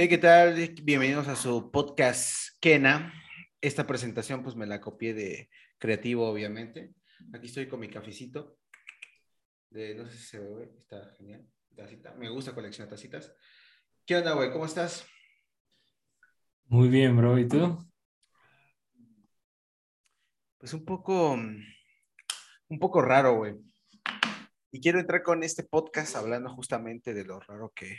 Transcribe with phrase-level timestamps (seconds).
[0.00, 0.54] Hey, ¿qué tal?
[0.84, 3.12] Bienvenidos a su podcast Kena.
[3.60, 6.94] Esta presentación pues me la copié de Creativo, obviamente.
[7.34, 8.60] Aquí estoy con mi cafecito.
[9.70, 10.70] De, no sé si se ve.
[10.78, 11.44] Está genial.
[11.74, 12.14] Tacita.
[12.14, 13.34] Me gusta coleccionar tacitas.
[14.06, 14.52] ¿Qué onda, güey?
[14.52, 15.04] ¿Cómo estás?
[16.66, 17.36] Muy bien, bro.
[17.36, 17.76] ¿Y tú?
[20.58, 23.56] Pues un poco, un poco raro, güey.
[24.70, 27.98] Y quiero entrar con este podcast hablando justamente de lo raro que,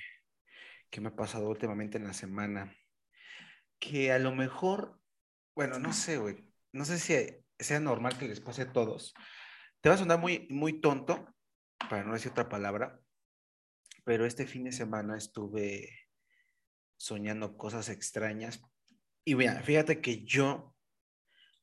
[0.90, 2.76] que me ha pasado últimamente en la semana.
[3.80, 5.00] Que a lo mejor,
[5.56, 6.50] bueno, no sé, güey.
[6.72, 7.16] No sé si
[7.60, 9.14] sea normal que les pase a todos.
[9.82, 11.34] Te va a sonar muy, muy tonto,
[11.90, 13.00] para no decir otra palabra,
[14.04, 16.10] pero este fin de semana estuve
[16.98, 18.62] soñando cosas extrañas.
[19.24, 20.76] Y mira, fíjate que yo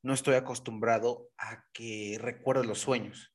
[0.03, 3.35] no estoy acostumbrado a que recuerde los sueños.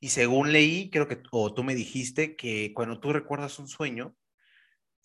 [0.00, 4.16] Y según leí, creo que, o tú me dijiste que cuando tú recuerdas un sueño,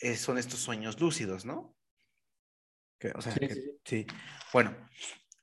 [0.03, 1.77] eh, son estos sueños lúcidos, ¿no?
[3.15, 3.49] o sea, sí,
[3.85, 4.07] sí.
[4.51, 4.75] Bueno,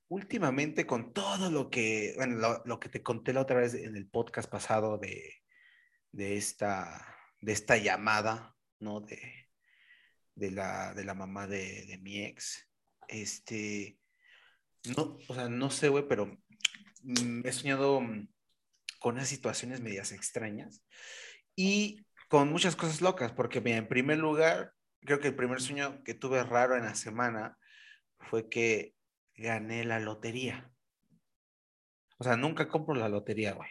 [0.08, 4.06] últimamente con todo lo que, bueno, lo, que te conté la otra vez en el
[4.06, 5.42] podcast pasado de,
[6.12, 9.00] de, esta, de esta llamada, ¿no?
[9.00, 9.48] De,
[10.34, 12.68] de, la, de la mamá de, de mi ex.
[13.08, 13.98] Este,
[14.96, 16.38] no, o sea, no sé, güey, pero
[17.44, 18.02] he soñado
[18.98, 20.82] con esas situaciones medias extrañas
[21.56, 26.04] y con muchas cosas locas, porque mira, en primer lugar, creo que el primer sueño
[26.04, 27.58] que tuve raro en la semana
[28.20, 28.94] fue que
[29.34, 30.70] gané la lotería.
[32.18, 33.70] O sea, nunca compro la lotería, güey.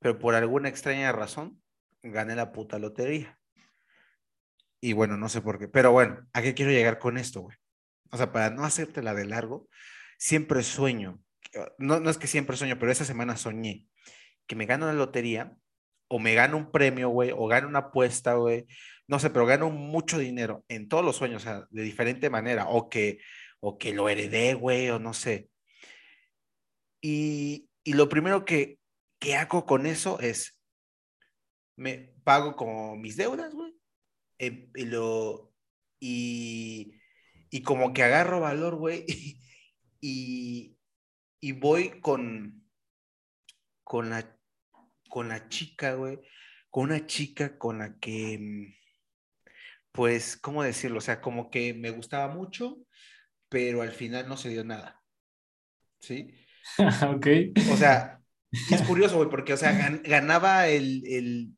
[0.00, 1.62] Pero por alguna extraña razón,
[2.02, 3.38] gané la puta lotería.
[4.82, 5.66] Y bueno, no sé por qué.
[5.66, 7.56] Pero bueno, ¿a qué quiero llegar con esto, güey?
[8.10, 9.66] O sea, para no hacerte la de largo,
[10.18, 11.22] siempre sueño.
[11.78, 13.86] No, no es que siempre sueño, pero esa semana soñé
[14.46, 15.56] que me gano la lotería
[16.08, 18.66] o me gano un premio, güey, o gano una apuesta, güey,
[19.06, 22.68] no sé, pero gano mucho dinero en todos los sueños, o sea, de diferente manera,
[22.68, 23.18] o que,
[23.60, 25.50] o que lo heredé, güey, o no sé.
[27.00, 28.78] Y, y lo primero que,
[29.18, 30.58] que hago con eso es,
[31.76, 33.74] me pago como mis deudas, güey,
[34.38, 35.52] eh, y lo,
[36.00, 37.00] y,
[37.50, 39.04] y como que agarro valor, güey,
[40.00, 40.76] y,
[41.40, 42.64] y voy con,
[43.84, 44.37] con la
[45.08, 46.18] con la chica, güey,
[46.70, 48.74] con una chica con la que, mm,
[49.92, 50.98] pues, ¿cómo decirlo?
[50.98, 52.78] O sea, como que me gustaba mucho,
[53.48, 55.02] pero al final no se dio nada.
[56.00, 56.28] ¿Sí?
[57.08, 57.26] ok.
[57.72, 58.20] O sea,
[58.70, 59.72] es curioso, güey, porque, o sea,
[60.04, 61.48] ganaba el, el,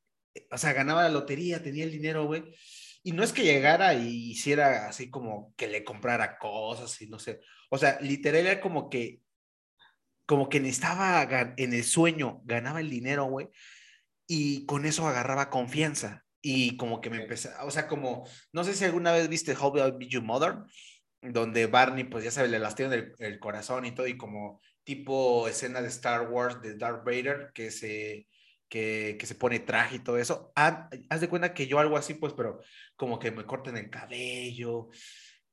[0.50, 2.54] o sea, ganaba la lotería, tenía el dinero, güey.
[3.02, 7.18] Y no es que llegara y hiciera así como que le comprara cosas y no
[7.18, 7.40] sé.
[7.70, 9.22] O sea, literal era como que
[10.30, 11.26] como que necesitaba
[11.56, 13.48] en el sueño, ganaba el dinero, güey,
[14.28, 16.24] y con eso agarraba confianza.
[16.40, 19.76] Y como que me empezaba, o sea, como, no sé si alguna vez viste How
[19.76, 20.58] I Be Your Mother,
[21.20, 25.48] donde Barney, pues ya sabe, le lastima el, el corazón y todo, y como tipo
[25.48, 28.28] escena de Star Wars de Darth Vader, que se,
[28.68, 30.52] que, que, se pone traje y todo eso.
[30.54, 32.60] Haz, haz, de cuenta que yo algo así, pues, pero
[32.94, 34.90] como que me corten el cabello,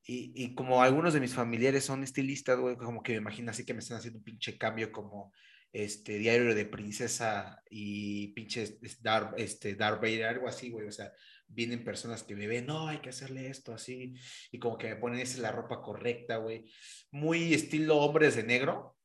[0.09, 3.73] y, como algunos de mis familiares son estilistas, güey, como que me imagino así que
[3.73, 5.33] me están haciendo un pinche cambio como
[5.73, 11.11] este diario de princesa y pinche Darth, este, Vader, algo así, güey, o sea,
[11.45, 14.15] vienen personas que me ven, no, hay que hacerle esto así,
[14.49, 16.71] y como que me ponen esa la ropa correcta, güey,
[17.11, 18.97] muy estilo hombres de negro,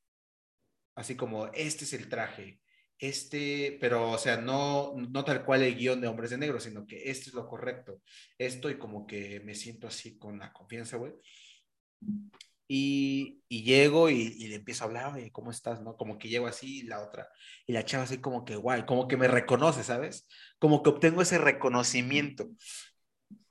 [0.94, 2.61] así como, este es el traje,
[3.02, 6.86] este, pero o sea, no, no tal cual el guion de Hombres de Negro, sino
[6.86, 8.00] que esto es lo correcto.
[8.38, 11.12] Esto y como que me siento así con la confianza, güey.
[12.68, 15.82] Y, y, llego y, y, le empiezo a hablar, oye, ¿cómo estás?
[15.82, 15.96] ¿No?
[15.96, 17.28] Como que llego así y la otra,
[17.66, 20.28] y la chava así como que guay, como que me reconoce, ¿sabes?
[20.60, 22.50] Como que obtengo ese reconocimiento.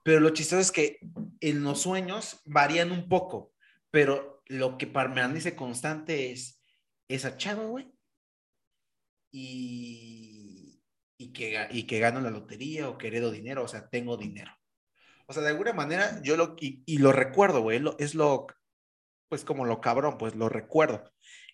[0.01, 0.99] Pero lo chistoso es que
[1.41, 3.51] en los sueños varían un poco,
[3.91, 6.63] pero lo que permanece constante es
[7.09, 7.91] esa chava, güey,
[9.31, 10.81] y,
[11.17, 14.51] y, que, y que gano la lotería o que heredo dinero, o sea, tengo dinero.
[15.27, 18.47] O sea, de alguna manera yo lo, y, y lo recuerdo, güey, lo, es lo,
[19.29, 21.11] pues como lo cabrón, pues lo recuerdo.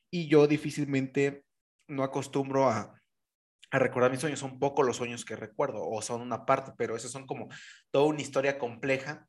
[0.09, 1.45] Y yo difícilmente
[1.87, 2.99] no acostumbro a,
[3.69, 6.95] a recordar mis sueños, son poco los sueños que recuerdo, o son una parte, pero
[6.95, 7.49] esos son como
[7.91, 9.27] toda una historia compleja.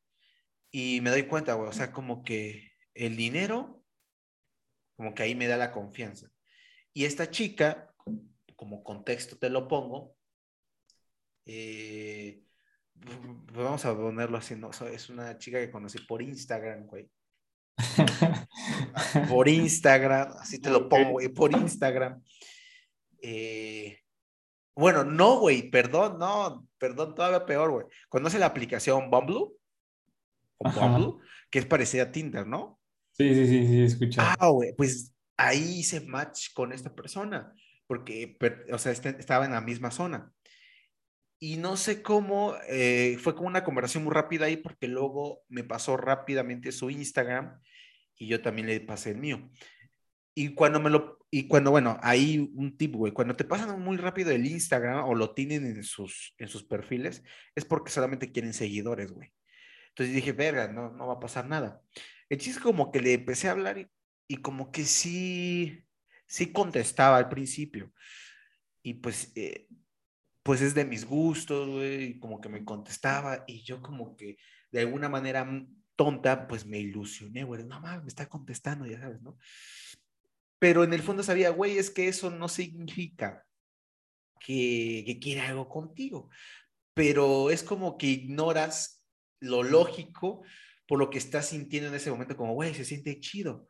[0.70, 3.82] Y me doy cuenta, güey, o sea, como que el dinero,
[4.96, 6.28] como que ahí me da la confianza.
[6.92, 7.94] Y esta chica,
[8.58, 10.16] como contexto te lo pongo,
[11.46, 12.42] eh,
[13.54, 14.70] vamos a ponerlo así, ¿no?
[14.70, 17.08] Es una chica que conocí por Instagram, güey.
[19.30, 22.20] por Instagram, así te lo pongo, güey, por Instagram.
[23.22, 24.00] Eh,
[24.74, 27.86] bueno, no, güey, perdón, no, perdón, todavía peor, güey.
[28.08, 29.52] ¿Conoce la aplicación Bumble?
[30.56, 32.80] o Bumble, que es parecida a Tinder, ¿no?
[33.12, 34.34] Sí, sí, sí, sí, escucha.
[34.36, 37.54] Ah, güey, pues ahí hice match con esta persona,
[37.88, 38.36] porque,
[38.70, 40.32] o sea, este, estaba en la misma zona.
[41.40, 45.64] Y no sé cómo, eh, fue como una conversación muy rápida ahí, porque luego me
[45.64, 47.60] pasó rápidamente su Instagram
[48.16, 49.50] y yo también le pasé el mío.
[50.34, 53.96] Y cuando me lo, y cuando, bueno, hay un tip, güey, cuando te pasan muy
[53.96, 57.22] rápido el Instagram o lo tienen en sus, en sus perfiles,
[57.54, 59.32] es porque solamente quieren seguidores, güey.
[59.90, 61.80] Entonces dije, verga, no, no va a pasar nada.
[62.28, 63.88] El chiste como que le empecé a hablar y,
[64.28, 65.84] y como que sí,
[66.28, 67.92] sí contestaba al principio.
[68.82, 69.66] Y pues, eh,
[70.42, 74.38] pues es de mis gustos, güey, como que me contestaba y yo como que
[74.70, 75.48] de alguna manera
[75.96, 79.36] tonta, pues me ilusioné, güey, no mames, me está contestando, ya sabes, ¿no?
[80.60, 83.44] Pero en el fondo sabía, güey, es que eso no significa
[84.40, 86.30] que, que quiere algo contigo,
[86.94, 89.04] pero es como que ignoras
[89.40, 90.42] lo lógico
[90.86, 93.68] por lo que estás sintiendo en ese momento, como, güey, se siente chido.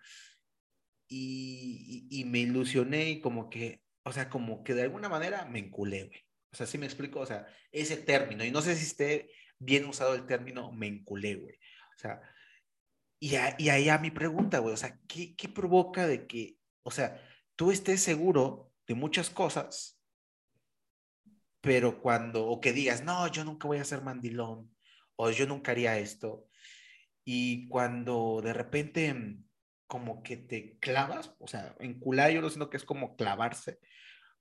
[1.08, 5.58] Y, y, me ilusioné y como que, o sea, como que de alguna manera me
[5.58, 6.20] enculé, güey.
[6.52, 9.86] O sea, sí me explico, o sea, ese término, y no sé si esté bien
[9.86, 11.54] usado el término me enculé, güey.
[11.54, 12.20] O sea,
[13.20, 16.90] y, y ahí a mi pregunta, güey, o sea, ¿qué, ¿qué provoca de que, o
[16.90, 17.20] sea,
[17.56, 20.00] tú estés seguro de muchas cosas,
[21.60, 24.74] pero cuando, o que digas, no, yo nunca voy a ser mandilón,
[25.16, 26.48] o yo nunca haría esto,
[27.24, 29.38] y cuando de repente
[29.88, 33.80] como que te clavas, o sea, encular yo lo siento que es como clavarse,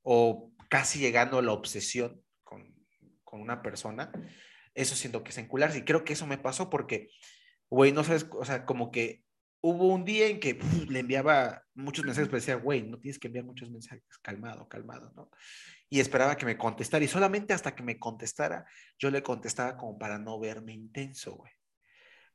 [0.03, 2.75] o casi llegando a la obsesión con,
[3.23, 4.11] con una persona,
[4.75, 7.09] eso siento que es encularse, y creo que eso me pasó porque
[7.69, 9.23] güey, no sabes, o sea, como que
[9.61, 13.27] hubo un día en que le enviaba muchos mensajes, pero decía, güey, no tienes que
[13.27, 15.29] enviar muchos mensajes, calmado, calmado, ¿no?
[15.89, 18.65] Y esperaba que me contestara, y solamente hasta que me contestara,
[18.97, 21.51] yo le contestaba como para no verme intenso, güey.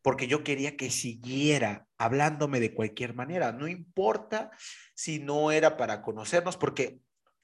[0.02, 4.50] Porque yo quería que siguiera hablándome de cualquier manera, no importa
[4.94, 7.00] si no era para conocernos, porque,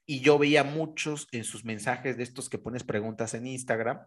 [0.06, 4.00] y yo veía muchos en sus mensajes de estos que pones preguntas en Instagram,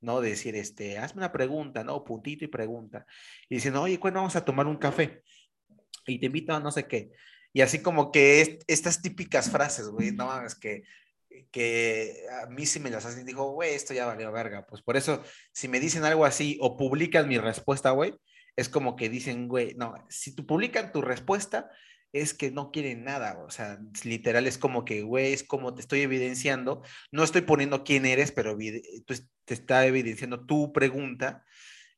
[0.00, 0.20] ¿no?
[0.20, 2.04] decir, este, hazme una pregunta, ¿no?
[2.04, 3.06] Puntito y pregunta.
[3.48, 5.22] Y diciendo, oye, ¿cuándo vamos a tomar un café?
[6.06, 7.10] Y te invito a no sé qué.
[7.52, 10.84] Y así como que estas típicas frases, güey, no, es que,
[11.50, 14.66] que a mí sí me las hacen, digo, güey, esto ya valió verga.
[14.66, 18.14] Pues por eso, si me dicen algo así o publican mi respuesta, güey,
[18.56, 21.70] es como que dicen, güey, no, si tú publican tu respuesta,
[22.12, 25.82] es que no quieren nada, o sea, literal es como que, güey, es como te
[25.82, 26.82] estoy evidenciando,
[27.12, 31.44] no estoy poniendo quién eres, pero te está evidenciando tu pregunta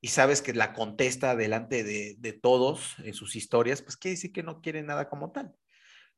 [0.00, 4.42] y sabes que la contesta delante de, todos en sus historias, pues quiere decir que
[4.42, 5.54] no quieren nada como tal,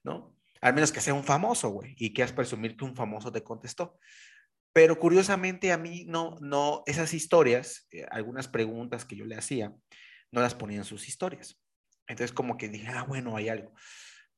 [0.03, 0.37] ¿no?
[0.63, 3.99] Al menos que sea un famoso, güey, y quieras presumir que un famoso te contestó.
[4.73, 9.75] Pero curiosamente a mí no, no, esas historias, eh, algunas preguntas que yo le hacía,
[10.31, 11.61] no las ponía en sus historias.
[12.07, 13.73] Entonces como que dije, ah, bueno, hay algo.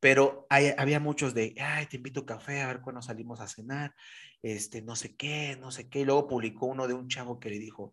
[0.01, 3.95] Pero había muchos de, ay, te invito a café, a ver cuándo salimos a cenar,
[4.43, 6.01] este, no sé qué, no sé qué.
[6.01, 7.93] Y luego publicó uno de un chavo que le dijo,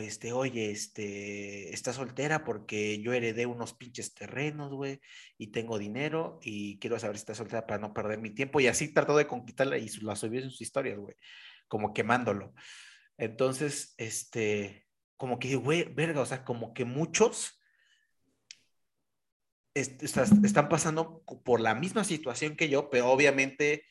[0.00, 5.00] este, oye, este, está soltera porque yo heredé unos pinches terrenos, güey,
[5.38, 8.60] y tengo dinero y quiero saber si está soltera para no perder mi tiempo.
[8.60, 11.16] Y así trató de conquistarla y la subió en sus historias, güey,
[11.68, 12.54] como quemándolo.
[13.16, 14.86] Entonces, este,
[15.16, 17.60] como que, güey, verga, o sea, como que muchos
[19.74, 23.84] están pasando por la misma situación que yo, pero obviamente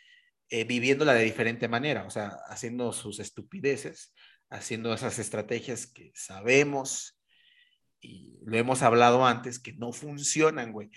[0.50, 4.14] eh, viviéndola de diferente manera, o sea, haciendo sus estupideces,
[4.50, 7.20] haciendo esas estrategias que sabemos
[8.00, 10.90] y lo hemos hablado antes que no funcionan, güey.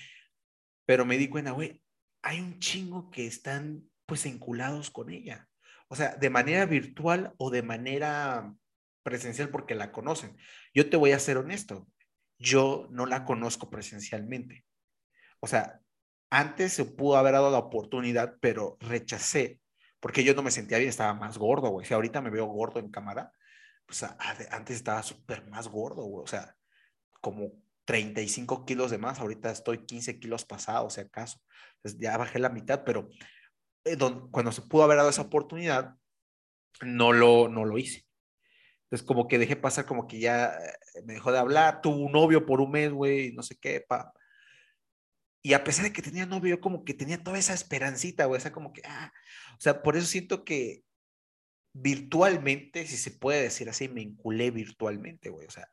[0.84, 1.82] Pero me di cuenta, güey,
[2.22, 5.48] hay un chingo que están pues enculados con ella.
[5.88, 8.54] O sea, de manera virtual o de manera
[9.02, 10.36] presencial porque la conocen.
[10.74, 11.88] Yo te voy a ser honesto,
[12.38, 14.66] yo no la conozco presencialmente
[15.40, 15.80] o sea,
[16.30, 19.60] antes se pudo haber dado la oportunidad, pero rechacé,
[20.00, 21.86] porque yo no me sentía bien, estaba más gordo, güey.
[21.86, 23.32] Si ahorita me veo gordo en cámara,
[23.86, 24.02] pues
[24.50, 26.24] antes estaba súper más gordo, güey.
[26.24, 26.56] O sea,
[27.20, 27.52] como
[27.84, 31.40] 35 kilos de más, ahorita estoy 15 kilos pasados, si acaso.
[31.76, 33.08] Entonces ya bajé la mitad, pero
[33.84, 33.96] eh,
[34.30, 35.94] cuando se pudo haber dado esa oportunidad,
[36.82, 38.06] no lo, no lo hice.
[38.84, 42.12] Entonces como que dejé pasar, como que ya eh, me dejó de hablar, tuvo un
[42.12, 44.12] novio por un mes, güey, no sé qué, pa,
[45.46, 48.38] y a pesar de que tenía novio, yo como que tenía toda esa esperancita, güey,
[48.38, 49.12] o sea, como que, ah,
[49.52, 50.82] o sea, por eso siento que
[51.80, 55.68] virtualmente, si se puede decir así, me enculé virtualmente, güey, o sea,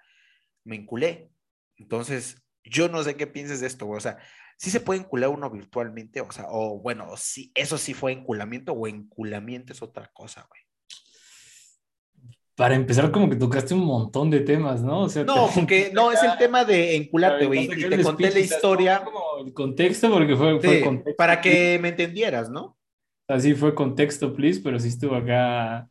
[0.64, 1.32] me enculé.
[1.78, 4.18] Entonces, yo no sé qué pienses de esto, güey, o sea,
[4.58, 8.74] sí se puede encular uno virtualmente, o sea, o bueno, sí, eso sí fue enculamiento
[8.74, 10.62] o enculamiento es otra cosa, güey.
[12.56, 15.02] para empezar, como que tocaste un montón de temas, ¿no?
[15.02, 17.64] O sea, No, porque no, es el tema de encularte, güey.
[17.64, 21.16] Y te conté la historia como el contexto, porque fue, contexto.
[21.18, 22.78] para que me entendieras, ¿no?
[23.34, 25.88] Así fue contexto, please, pero sí estuvo acá.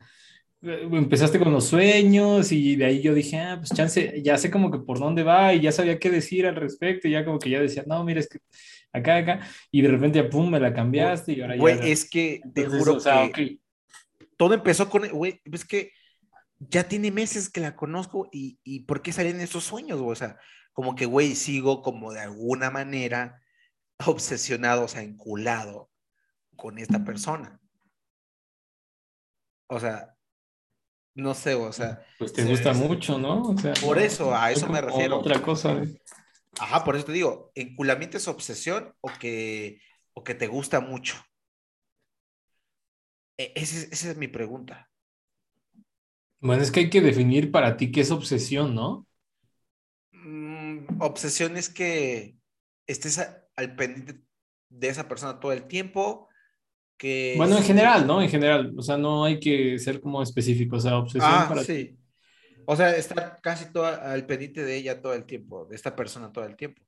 [0.62, 4.50] eh, Empezaste con los sueños y de ahí yo dije, ah, pues chance, ya sé
[4.50, 7.38] como que por dónde va y ya sabía qué decir al respecto y ya como
[7.38, 8.38] que ya decía, no, mira, es que
[8.92, 9.40] acá, acá,
[9.72, 11.92] y de repente, pum, me la cambiaste y ahora Güey, ya.
[11.92, 13.38] es que te Entonces, juro o sea, que ok.
[14.36, 15.92] todo empezó con, güey, es que
[16.60, 20.12] ya tiene meses que la conozco y, y ¿por qué salen esos sueños, güey?
[20.12, 20.38] O sea,
[20.74, 23.42] como que, güey, sigo como de alguna manera
[24.06, 25.91] obsesionado, o sea, enculado
[26.56, 27.60] con esta persona.
[29.68, 30.16] O sea,
[31.14, 33.42] no sé, o sea, Pues te se- gusta mucho, ¿no?
[33.42, 35.18] O sea, Por eso, a eso me refiero.
[35.18, 35.74] Otra cosa.
[35.74, 36.00] de-
[36.58, 39.80] Ajá, por eso te digo, ¿enculamiento es obsesión o que,
[40.14, 41.16] o que te gusta mucho?
[43.38, 44.90] E- es- esa es mi pregunta.
[46.40, 49.06] Bueno, es que hay que definir para ti qué es obsesión, ¿no?
[50.12, 52.36] Mm, obsesión es que
[52.86, 54.22] estés a- al pendiente
[54.68, 56.28] de esa persona todo el tiempo,
[57.02, 57.34] que...
[57.36, 58.22] Bueno, en general, ¿no?
[58.22, 61.64] En general, o sea, no hay que ser como específico, o sea, obsesión Ah, para
[61.64, 61.96] sí.
[62.64, 66.30] O sea, estar casi todo al pendiente de ella todo el tiempo, de esta persona
[66.30, 66.80] todo el tiempo.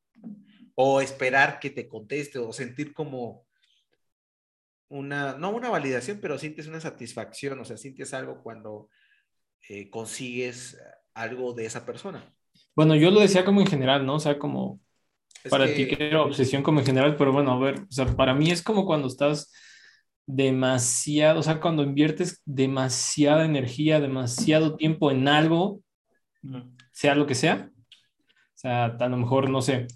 [0.77, 3.45] O esperar que te conteste o sentir como
[4.89, 8.89] una, no una validación, pero sientes una satisfacción, o sea, sientes algo cuando
[9.69, 10.79] eh, consigues
[11.15, 12.33] algo de esa persona.
[12.77, 14.15] Bueno, yo lo decía como en general, ¿no?
[14.17, 14.81] O sea, como
[15.43, 17.91] Es para que- ti que era obsesión como en general, pero bueno, a ver, o
[17.91, 19.53] sea, para mí es como cuando estás
[20.27, 25.81] demasiado, o sea, cuando inviertes demasiada energía, demasiado tiempo en algo,
[26.93, 27.71] sea lo que sea.
[28.31, 29.87] O sea, a lo mejor, no sé,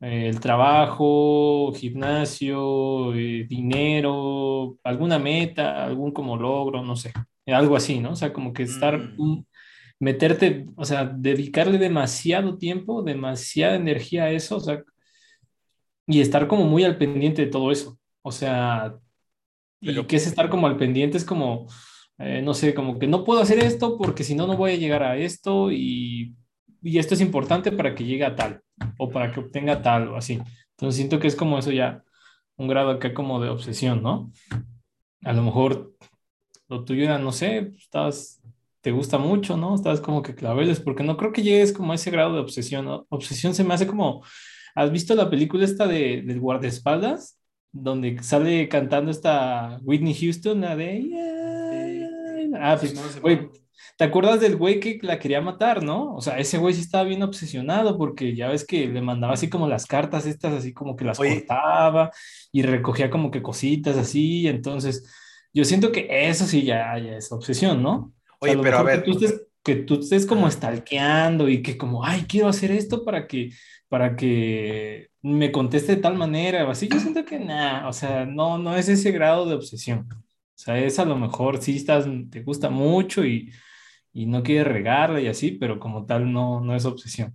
[0.00, 7.12] eh, el trabajo, gimnasio, eh, dinero, alguna meta, algún como logro, no sé,
[7.46, 8.12] algo así, ¿no?
[8.12, 9.20] O sea, como que estar, Mm.
[9.20, 9.46] un-
[9.98, 14.82] meterte, o sea, dedicarle demasiado tiempo, demasiada energía a eso, o sea,
[16.06, 17.98] y estar como muy al pendiente de todo eso.
[18.22, 18.94] O sea,
[19.90, 21.16] ¿y Pero- qué es estar como al pendiente?
[21.16, 21.66] Es como,
[22.18, 24.76] eh, no sé, como que no puedo hacer esto porque si no, no voy a
[24.76, 26.34] llegar a esto y,
[26.82, 28.60] y esto es importante para que llegue a tal
[28.98, 30.40] o para que obtenga tal o así.
[30.72, 32.02] Entonces siento que es como eso ya,
[32.56, 34.32] un grado acá como de obsesión, ¿no?
[35.24, 35.94] A lo mejor
[36.68, 38.42] lo tuyo era, no sé, estás,
[38.80, 39.74] te gusta mucho, ¿no?
[39.74, 42.84] Estás como que claveles, porque no creo que llegues como a ese grado de obsesión,
[42.86, 43.06] ¿no?
[43.08, 44.24] Obsesión se me hace como,
[44.74, 47.35] ¿has visto la película esta de, del guardaespaldas?
[47.78, 51.12] Donde sale cantando esta Whitney Houston, la de...
[52.58, 53.50] Ah, pues, güey,
[53.96, 56.14] ¿te acuerdas del güey que la quería matar, no?
[56.14, 59.48] O sea, ese güey sí estaba bien obsesionado porque ya ves que le mandaba así
[59.48, 61.40] como las cartas estas, así como que las Oye.
[61.46, 62.10] cortaba
[62.52, 65.06] y recogía como que cositas así, entonces
[65.52, 68.12] yo siento que eso sí ya, ya es obsesión, ¿no?
[68.38, 69.02] O sea, Oye, pero a ver.
[69.02, 73.04] Que tú estés, que tú estés como stalkeando y que como, ay, quiero hacer esto
[73.04, 73.50] para que,
[73.88, 76.88] para que me conteste de tal manera o así.
[76.88, 80.08] Yo siento que nada, o sea, no, no es ese grado de obsesión.
[80.12, 83.52] O sea, es a lo mejor sí estás, te gusta mucho y,
[84.12, 87.34] y no quieres regarla y así, pero como tal no, no es obsesión.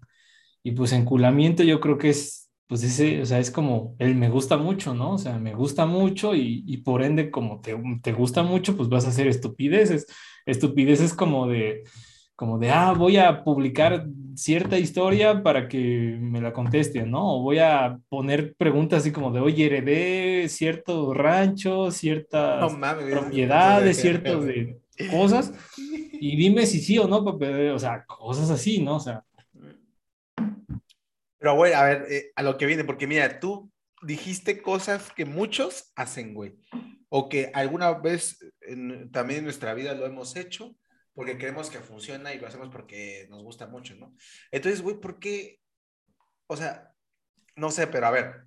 [0.63, 4.29] Y pues enculamiento yo creo que es, pues ese, o sea, es como el me
[4.29, 5.13] gusta mucho, ¿no?
[5.13, 8.89] O sea, me gusta mucho y, y por ende como te, te gusta mucho, pues
[8.89, 10.08] vas a hacer estupideces.
[10.46, 11.84] Estupideces como de,
[12.41, 17.36] como de, ah, voy a publicar cierta historia para que me la contesten, ¿no?
[17.36, 23.05] O voy a poner preguntas así como de, oye, heredé cierto rancho, ciertas No mames,
[23.12, 24.79] propiedades, eso ciertos de
[25.12, 25.53] cosas,
[26.13, 28.95] y dime si sí o no, o sea, cosas así, ¿no?
[28.95, 29.24] O sea,
[31.38, 33.69] Pero, güey, a ver, eh, a lo que viene, porque mira, tú
[34.01, 36.55] dijiste cosas que muchos hacen, güey,
[37.07, 40.75] o que alguna vez en- también en nuestra vida lo hemos hecho,
[41.13, 44.15] porque creemos que funciona y lo hacemos porque nos gusta mucho, ¿no?
[44.51, 45.60] Entonces, güey, ¿por qué?
[46.48, 46.94] O sea,
[47.56, 48.46] no sé, pero a ver,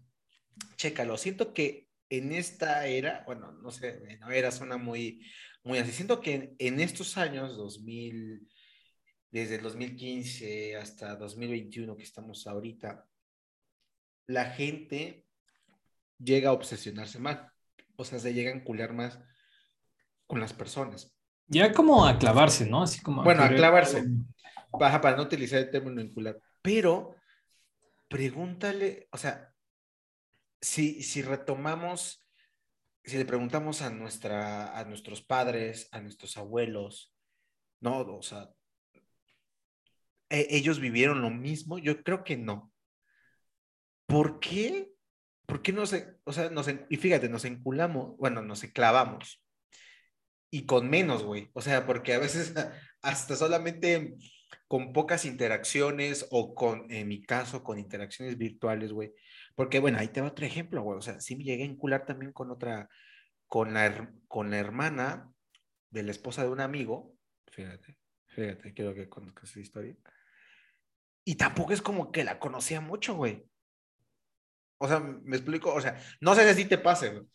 [0.77, 5.27] chécalo, siento que en esta era, bueno, no sé, no era, suena muy,
[5.63, 8.47] muy así, siento que en, en estos años, 2000,
[9.31, 13.07] desde el 2015 hasta 2021 que estamos ahorita,
[14.27, 15.27] la gente
[16.19, 17.41] llega a obsesionarse más,
[17.97, 19.19] o sea, se llega a encular más
[20.27, 21.14] con las personas.
[21.47, 22.83] Ya como a clavarse, ¿no?
[22.83, 24.05] Así como Bueno, a clavarse.
[24.73, 26.39] Baja para no utilizar el término encular.
[26.63, 27.15] Pero
[28.09, 29.53] pregúntale, o sea,
[30.61, 32.27] si, si retomamos,
[33.05, 37.15] si le preguntamos a, nuestra, a nuestros padres, a nuestros abuelos,
[37.81, 38.51] no, o sea,
[40.31, 41.79] ¿e- ¿ellos vivieron lo mismo?
[41.79, 42.73] Yo creo que no.
[44.07, 44.91] ¿Por qué?
[45.47, 49.44] ¿Por qué no se, o sea, nos, y fíjate, nos enculamos, bueno, nos clavamos.
[50.55, 51.51] Y con menos, güey.
[51.53, 52.55] O sea, porque a veces
[53.03, 54.15] hasta solamente
[54.69, 59.13] con pocas interacciones o con, en mi caso, con interacciones virtuales, güey.
[59.57, 60.97] Porque, bueno, ahí te va otro ejemplo, güey.
[60.97, 62.89] O sea, sí me llegué a encular también con otra,
[63.49, 65.29] con la, con la hermana
[65.91, 67.17] de la esposa de un amigo.
[67.49, 69.97] Fíjate, fíjate, quiero que conozcas esa historia.
[71.25, 73.45] Y tampoco es como que la conocía mucho, güey.
[74.79, 77.27] O sea, me explico, o sea, no sé si te pase, güey.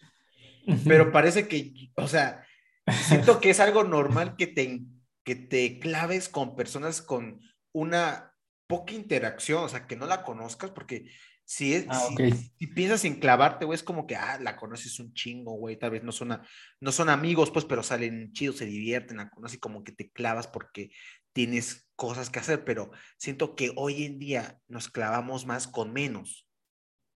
[0.86, 2.46] Pero parece que, o sea,
[2.92, 4.82] siento que es algo normal que te,
[5.24, 7.42] que te claves con personas con
[7.72, 8.34] una
[8.68, 11.10] poca interacción, o sea, que no la conozcas, porque
[11.44, 12.22] si, es, Ah, si, ok.
[12.58, 15.92] si piensas en clavarte, güey, es como que, ah, la conoces un chingo, güey, tal
[15.92, 16.44] vez no son, a-
[16.80, 20.12] no son amigos, pues, pero salen chidos, se divierten, la conoces y como que te
[20.12, 20.92] clavas porque
[21.34, 26.48] tienes cosas que hacer, pero siento que hoy en día nos clavamos más con menos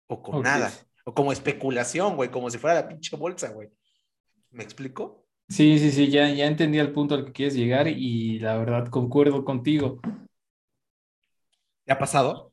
[0.06, 0.44] o con Ok.
[0.44, 0.72] nada,
[1.04, 3.68] o como especulación, güey, como si fuera la pinche bolsa, güey.
[4.50, 5.21] ¿Me explico?
[5.48, 8.88] Sí, sí, sí, ya, ya entendí el punto al que quieres llegar y la verdad
[8.88, 10.00] concuerdo contigo.
[11.84, 12.52] ¿Te ha pasado?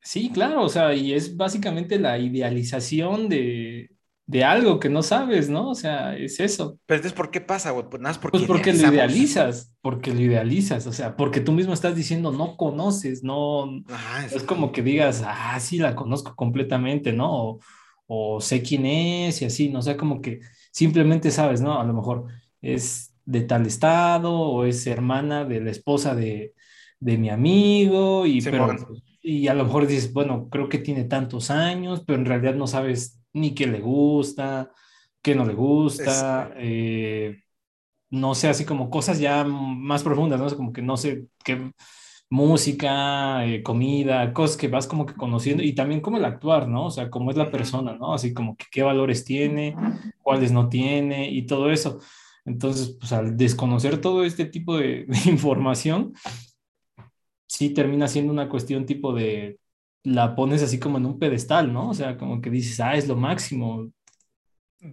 [0.00, 3.90] Sí, claro, o sea, y es básicamente la idealización de,
[4.26, 5.70] de algo que no sabes, ¿no?
[5.70, 6.78] O sea, es eso.
[6.86, 7.88] Pero entonces, ¿por qué pasa, güey?
[7.88, 11.52] Pues nada más porque Pues porque lo idealizas, porque lo idealizas, o sea, porque tú
[11.52, 16.36] mismo estás diciendo no conoces, no, Ajá, es como que digas, ah, sí, la conozco
[16.36, 17.32] completamente, ¿no?
[17.32, 17.60] O,
[18.06, 19.78] o sé quién es y así, ¿no?
[19.78, 20.40] O sea, como que
[20.78, 21.80] simplemente sabes, ¿no?
[21.80, 22.26] A lo mejor
[22.62, 26.54] es de tal estado o es hermana de la esposa de,
[27.00, 29.02] de mi amigo y, pero, Simón.
[29.20, 32.68] y a lo mejor dices, bueno, creo que tiene tantos años, pero en realidad no
[32.68, 34.70] sabes ni qué le gusta,
[35.20, 37.42] qué no le gusta, eh,
[38.10, 40.46] no sé, así como cosas ya más profundas, ¿no?
[40.46, 41.72] Es como que no sé qué
[42.30, 46.86] música, eh, comida, cosas que vas como que conociendo y también cómo el actuar, ¿no?
[46.86, 48.14] O sea, cómo es la persona, ¿no?
[48.14, 49.74] Así como que qué valores tiene,
[50.22, 52.00] cuáles no tiene y todo eso.
[52.44, 56.12] Entonces, pues al desconocer todo este tipo de, de información,
[57.46, 59.58] sí termina siendo una cuestión tipo de,
[60.04, 61.90] la pones así como en un pedestal, ¿no?
[61.90, 63.90] O sea, como que dices, ah, es lo máximo,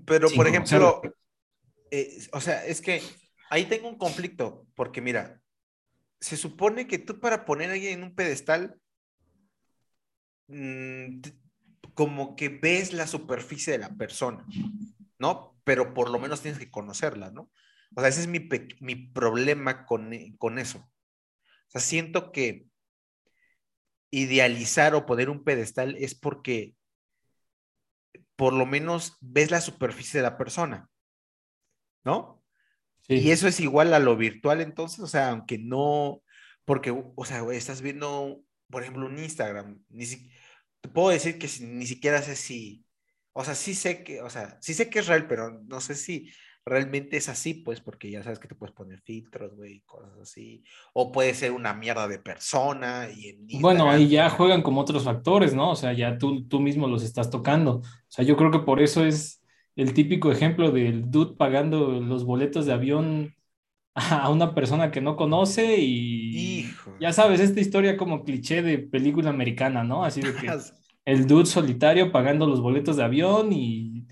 [0.05, 1.01] Pero, sin por ejemplo,
[1.91, 3.01] eh, o sea, es que
[3.49, 5.41] ahí tengo un conflicto, porque mira,
[6.25, 8.81] se supone que tú para poner a alguien en un pedestal,
[10.47, 11.21] mm,
[11.93, 14.43] como que ves la superficie de la persona,
[15.19, 15.55] ¿no?
[15.63, 17.51] Pero por lo menos tienes que conocerla, ¿no?
[17.95, 20.79] O sea, ese es mi, mi problema con, e- con eso.
[20.79, 22.65] O sea, siento que
[24.09, 26.75] idealizar o poner un pedestal es porque
[28.35, 30.89] por lo menos ves la superficie de la persona,
[32.03, 32.43] ¿no?
[33.07, 36.21] Y eso es igual a lo virtual, entonces, o sea, aunque no,
[36.65, 40.29] porque, o sea, güey, estás viendo, por ejemplo, un Instagram, ni si,
[40.81, 42.83] te puedo decir que ni siquiera sé si,
[43.33, 45.93] o sea, sí sé que, o sea, sí sé que es real, pero no sé
[45.95, 46.31] si
[46.65, 50.63] realmente es así, pues, porque ya sabes que te puedes poner filtros, güey, cosas así,
[50.93, 55.03] o puede ser una mierda de persona y en Bueno, ahí ya juegan como otros
[55.03, 55.71] factores, ¿no?
[55.71, 57.77] O sea, ya tú, tú mismo los estás tocando.
[57.77, 59.44] O sea, yo creo que por eso es
[59.75, 63.35] el típico ejemplo del dude pagando los boletos de avión
[63.95, 68.79] a una persona que no conoce y hijo, ya sabes, esta historia como cliché de
[68.79, 70.03] película americana, ¿no?
[70.03, 70.47] Así de que
[71.05, 74.05] el dude solitario pagando los boletos de avión y,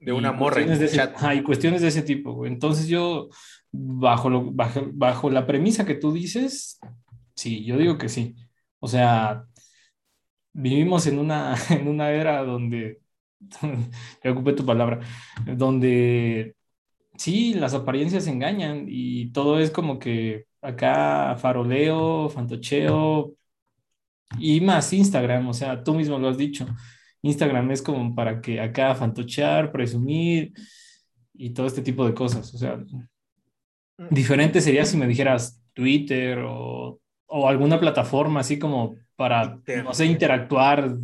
[0.00, 1.16] de una y morra en cuestiones de un ese, chat.
[1.16, 2.46] ajá, y cuestiones de ese tipo.
[2.46, 3.28] Entonces yo,
[3.70, 6.80] bajo, lo, bajo, bajo la premisa que tú dices,
[7.34, 8.34] sí, yo digo que sí.
[8.78, 9.44] O sea,
[10.52, 13.00] vivimos en una, en una era donde,
[14.24, 15.00] ya ocupé tu palabra,
[15.46, 16.54] donde
[17.16, 23.34] sí, las apariencias engañan y todo es como que acá faroleo, fantocheo
[24.38, 26.66] y más Instagram, o sea, tú mismo lo has dicho.
[27.22, 30.52] Instagram es como para que acá fantochear, presumir
[31.34, 32.54] y todo este tipo de cosas.
[32.54, 32.82] O sea,
[34.10, 40.06] diferente sería si me dijeras Twitter o, o alguna plataforma así como para, no sé,
[40.06, 40.96] interactuar,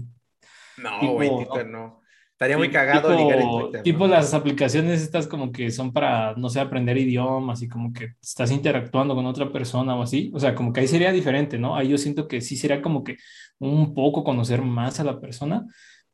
[0.78, 2.05] No, Twitter no, no.
[2.36, 4.08] Estaría muy Ti- cagado ligar en Tipo, Twitter, tipo ¿no?
[4.08, 8.50] las aplicaciones estas como que son para, no sé, aprender idiomas y como que estás
[8.50, 10.30] interactuando con otra persona o así.
[10.34, 11.76] O sea, como que ahí sería diferente, ¿no?
[11.76, 13.16] Ahí yo siento que sí sería como que
[13.58, 15.64] un poco conocer más a la persona,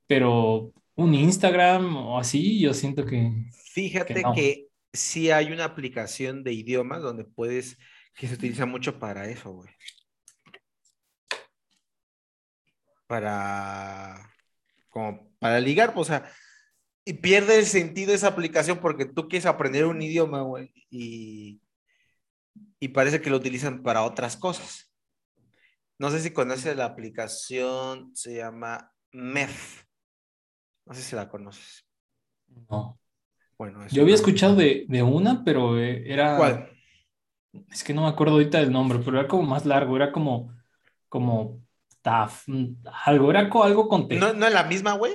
[0.07, 3.33] pero un Instagram o así, yo siento que,
[4.07, 4.33] que Fíjate no.
[4.35, 7.79] que sí hay una aplicación de idiomas donde puedes,
[8.17, 9.71] que se utiliza mucho para eso, güey.
[13.07, 14.31] Para,
[14.93, 16.31] como para ligar, pues, o sea,
[17.05, 21.61] y pierde el sentido esa aplicación porque tú quieres aprender un idioma, güey, y,
[22.79, 24.93] y parece que lo utilizan para otras cosas.
[25.99, 29.85] No sé si conoces la aplicación, se llama MEF.
[30.85, 31.87] No sé si la conoces.
[32.71, 32.99] No.
[33.57, 36.71] Bueno, es Yo había escuchado de, de una, pero eh, era ¿Cuál?
[37.71, 40.55] es que no me acuerdo ahorita del nombre, pero era como más largo, era como,
[41.09, 41.62] como
[42.03, 42.47] TAF,
[43.05, 44.17] algo, era algo con T.
[44.17, 45.15] ¿No, ¿No es la misma, güey?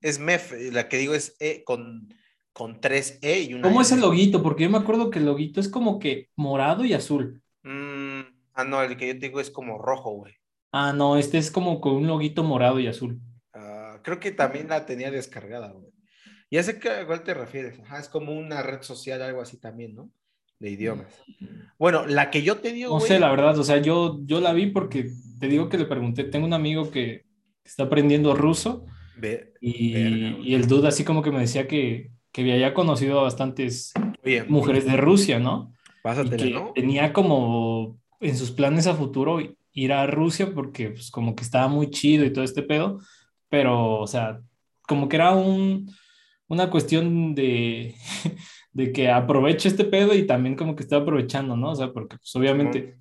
[0.00, 2.12] Es MEF, la que digo es E con,
[2.52, 4.42] con tres E y una ¿Cómo es el loguito?
[4.42, 7.42] Porque yo me acuerdo que el loguito es como que morado y azul.
[7.62, 8.20] Mm,
[8.52, 10.34] ah, no, el que yo te digo es como rojo, güey.
[10.72, 13.20] Ah, no, este es como con un loguito morado y azul.
[13.52, 15.92] Ah, creo que también la tenía descargada, güey.
[16.50, 17.80] Ya sé que a cuál te refieres.
[17.80, 20.10] Ajá, es como una red social, algo así también, ¿no?
[20.64, 21.22] De idiomas.
[21.78, 24.40] Bueno, la que yo te digo, No güey, sé, la verdad, o sea, yo, yo
[24.40, 27.26] la vi porque te digo que le pregunté, tengo un amigo que
[27.62, 28.86] está aprendiendo ruso
[29.60, 30.48] y, Verga, güey.
[30.48, 33.92] y el dude así como que me decía que, que había conocido a bastantes
[34.24, 35.74] Oye, mujeres de Rusia, ¿no?
[35.98, 36.72] Y pásatela, que ¿no?
[36.74, 39.40] tenía como en sus planes a futuro
[39.74, 43.00] ir a Rusia porque pues como que estaba muy chido y todo este pedo,
[43.50, 44.40] pero o sea,
[44.88, 45.90] como que era un,
[46.48, 47.96] una cuestión de,
[48.74, 51.70] de que aproveche este pedo y también como que está aprovechando, ¿no?
[51.70, 52.96] O sea, porque pues obviamente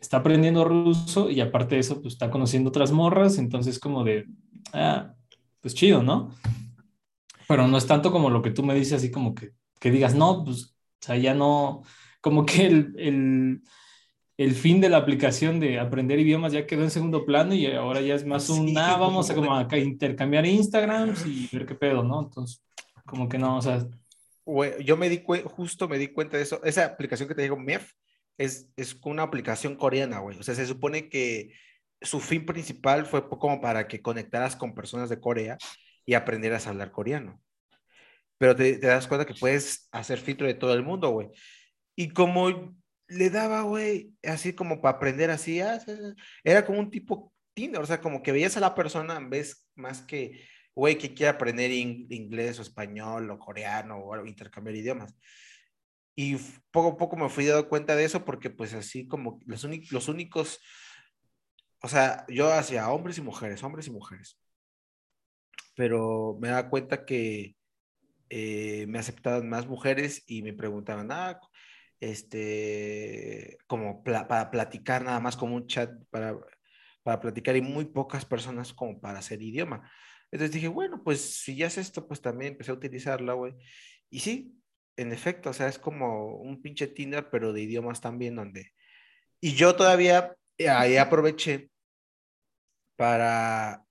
[0.00, 4.26] está aprendiendo ruso y aparte de eso pues está conociendo otras morras, entonces como de,
[4.72, 5.14] ah,
[5.60, 6.30] pues chido, ¿no?
[7.46, 10.14] Pero no es tanto como lo que tú me dices, así como que, que digas,
[10.14, 11.82] no, pues, o sea, ya no,
[12.22, 13.62] como que el, el,
[14.38, 18.00] el fin de la aplicación de aprender idiomas ya quedó en segundo plano y ahora
[18.00, 21.74] ya es más un, Sí, ah, vamos a como a intercambiar Instagrams y ver qué
[21.74, 22.22] pedo, ¿no?
[22.22, 22.64] Entonces,
[23.04, 23.86] como que no, o sea,
[24.80, 26.62] yo me di justo me di cuenta de eso.
[26.64, 27.92] Esa aplicación que te digo, MEF,
[28.38, 30.38] es, es una aplicación coreana, güey.
[30.38, 31.54] O sea, se supone que
[32.00, 35.58] su fin principal fue como para que conectaras con personas de Corea
[36.04, 37.40] y aprendieras a hablar coreano.
[38.38, 41.30] Pero te, te das cuenta que puedes hacer filtro de todo el mundo, güey.
[41.94, 42.74] Y como
[43.08, 45.78] le daba, güey, así como para aprender así, ah,
[46.42, 49.68] era como un tipo Tinder, o sea, como que veías a la persona en vez
[49.74, 50.42] más que,
[50.74, 55.14] güey, que quiere aprender in- inglés o español o coreano o intercambiar idiomas.
[56.14, 56.36] Y
[56.70, 60.08] poco a poco me fui dando cuenta de eso porque pues así como los, los
[60.08, 60.60] únicos,
[61.82, 64.38] o sea, yo hacia hombres y mujeres, hombres y mujeres.
[65.74, 67.56] Pero me daba cuenta que
[68.30, 71.40] eh, me aceptaban más mujeres y me preguntaban, ah,
[72.00, 76.36] este, como para platicar nada más como un chat para,
[77.02, 79.90] para platicar y muy pocas personas como para hacer idioma.
[80.32, 83.54] Entonces dije, bueno, pues si ya es esto, pues también empecé a utilizarla, güey.
[84.10, 84.54] Y sí,
[84.96, 88.72] en efecto, o sea, es como un pinche Tinder, pero de idiomas también, donde...
[89.40, 91.70] Y yo todavía eh, ahí aproveché
[92.96, 93.84] para,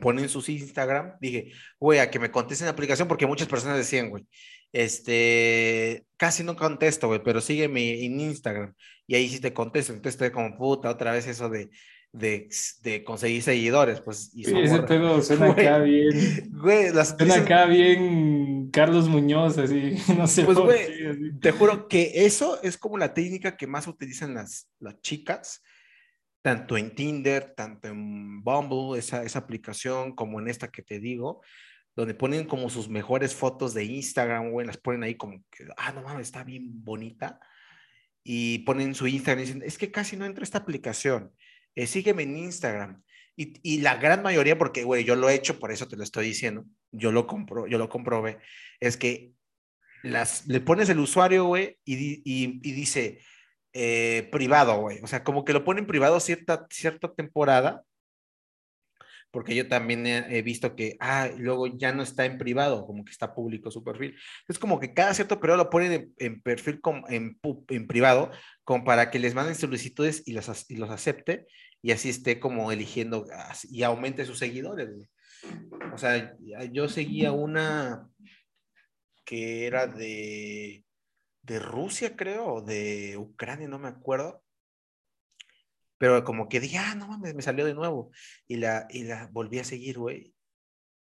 [0.00, 4.10] ponen sus Instagram, dije, güey, a que me contesten la aplicación, porque muchas personas decían,
[4.10, 4.26] güey,
[4.72, 8.74] este, casi no contesto, güey, pero sígueme en Instagram,
[9.06, 11.70] y ahí sí te contesto, entonces estoy como puta, otra vez eso de,
[12.12, 12.48] de,
[12.82, 17.36] de conseguir seguidores, pues, y son ese pedo suena Güey, acá bien, Güey, las suena
[17.36, 21.38] acá bien Carlos Muñoz, así, no sé Pues, por güey, qué, así.
[21.40, 25.62] te juro que eso es como la técnica que más utilizan las, las chicas,
[26.42, 31.40] tanto en Tinder, tanto en Bumble, esa, esa aplicación, como en esta que te digo,
[31.96, 35.92] donde ponen como sus mejores fotos de Instagram, güey, las ponen ahí como que, ah,
[35.92, 37.38] no mames, está bien bonita.
[38.24, 41.32] Y ponen su Instagram y dicen, es que casi no entra esta aplicación,
[41.74, 43.02] eh, sígueme en Instagram.
[43.36, 46.02] Y, y la gran mayoría, porque, güey, yo lo he hecho, por eso te lo
[46.02, 48.38] estoy diciendo, yo lo compro, yo lo comprobé,
[48.78, 49.32] es que
[50.02, 53.20] las, le pones el usuario, güey, y, y dice
[53.72, 55.00] eh, privado, güey.
[55.02, 57.84] O sea, como que lo ponen privado cierta, cierta temporada,
[59.32, 63.10] porque yo también he, visto que, ah, luego ya no está en privado, como que
[63.10, 64.14] está público su perfil.
[64.46, 68.30] Es como que cada cierto periodo lo ponen en, perfil, en, en privado,
[68.62, 71.46] como para que les manden solicitudes y los, y los acepte,
[71.80, 73.26] y así esté como eligiendo
[73.70, 74.90] y aumente sus seguidores.
[75.94, 76.36] O sea,
[76.70, 78.06] yo seguía una
[79.24, 80.84] que era de,
[81.42, 84.41] de Rusia, creo, o de Ucrania, no me acuerdo.
[86.02, 88.10] Pero como que dije, ah, no mames, me salió de nuevo.
[88.48, 90.34] Y la, y la volví a seguir, güey.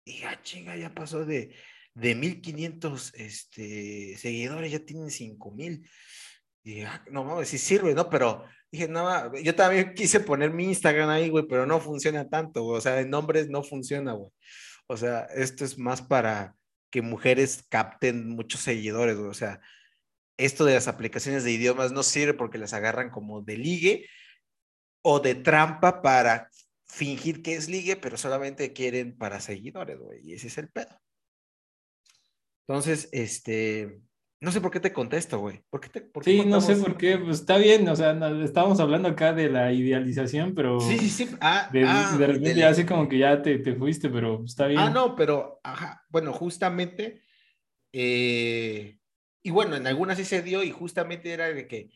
[0.05, 1.53] Y ah, chinga, ya pasó de,
[1.95, 5.91] de 1500 este, seguidores, ya tienen 5000.
[6.63, 8.09] Y dije, ah, no mames, sí sirve, ¿no?
[8.09, 12.63] Pero dije, no, yo también quise poner mi Instagram ahí, güey, pero no funciona tanto,
[12.63, 12.79] güey.
[12.79, 14.31] O sea, en nombres no funciona, güey.
[14.87, 16.55] O sea, esto es más para
[16.93, 19.29] que mujeres capten muchos seguidores, güey.
[19.29, 19.61] O sea,
[20.37, 24.07] esto de las aplicaciones de idiomas no sirve porque las agarran como de ligue
[25.07, 26.49] o de trampa para
[26.87, 30.21] fingir que es ligue, pero solamente quieren para seguidores, güey.
[30.27, 30.99] Y ese es el pedo.
[32.67, 34.01] Entonces, este,
[34.41, 35.63] no sé por qué te contesto, güey.
[35.69, 36.89] ¿Por qué te, por qué Sí, no sé contamos?
[36.89, 40.81] por qué, pues está bien, o sea, no- estábamos hablando acá de la idealización, pero
[40.81, 41.37] Sí, sí, sí.
[41.41, 44.67] Ah, de, ah, de repente ya así como que ya te, te fuiste, pero está
[44.69, 44.81] bien.
[44.81, 47.21] Ah, no, pero, ajá, bueno, justamente,
[47.93, 48.99] eh,
[49.43, 51.91] y bueno, en algunas sí se dio y justamente era de que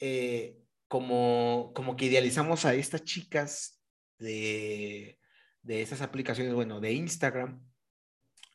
[0.00, 0.56] eh,
[0.88, 3.80] como, como que idealizamos a estas chicas
[4.18, 5.20] de,
[5.62, 7.62] de esas aplicaciones, bueno, de Instagram,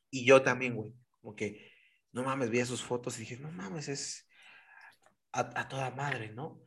[0.10, 1.72] y yo también, güey, como que,
[2.12, 4.28] no mames, vi sus fotos y dije, no mames, es
[5.32, 6.62] a, toda madre, ¿no?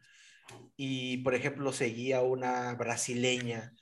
[0.77, 3.73] Y, por ejemplo, seguía una brasileña,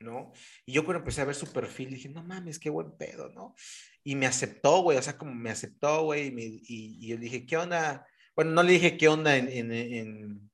[0.00, 0.32] ¿no?
[0.66, 3.54] Y yo cuando empecé a ver su perfil, dije, no mames, qué buen pedo, ¿no?
[4.04, 7.56] Y me aceptó, güey, o sea, como me aceptó, güey, y, y, yo dije, ¿qué
[7.56, 8.06] onda?
[8.34, 10.51] Bueno, no le dije qué onda en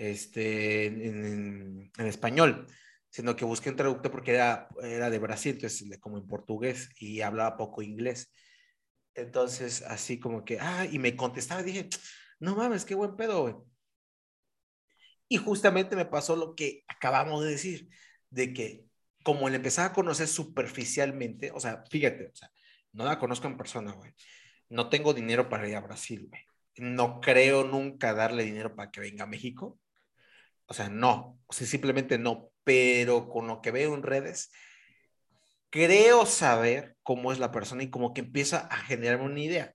[0.00, 2.66] este, en, en, español,
[3.10, 7.20] sino que busqué un traductor porque era, era de Brasil, entonces como en portugués y
[7.20, 8.32] hablaba poco inglés.
[9.14, 11.90] Entonces, así como que, ah, y me contestaba, dije,
[12.38, 13.54] no mames, qué buen pedo, güey.
[15.28, 17.90] Y justamente me pasó lo que acabamos de decir,
[18.30, 18.86] de que
[19.22, 22.50] como le empezaba a conocer superficialmente, o sea, fíjate, o sea,
[22.92, 24.12] no la conozco en persona, güey.
[24.70, 26.42] No tengo dinero para ir a Brasil, güey.
[26.78, 29.78] No creo nunca darle dinero para que venga a México.
[30.70, 32.52] O sea, no, simplemente no.
[32.62, 34.52] Pero con lo que veo en redes,
[35.68, 39.74] creo saber cómo es la persona y como que empieza a generarme una idea.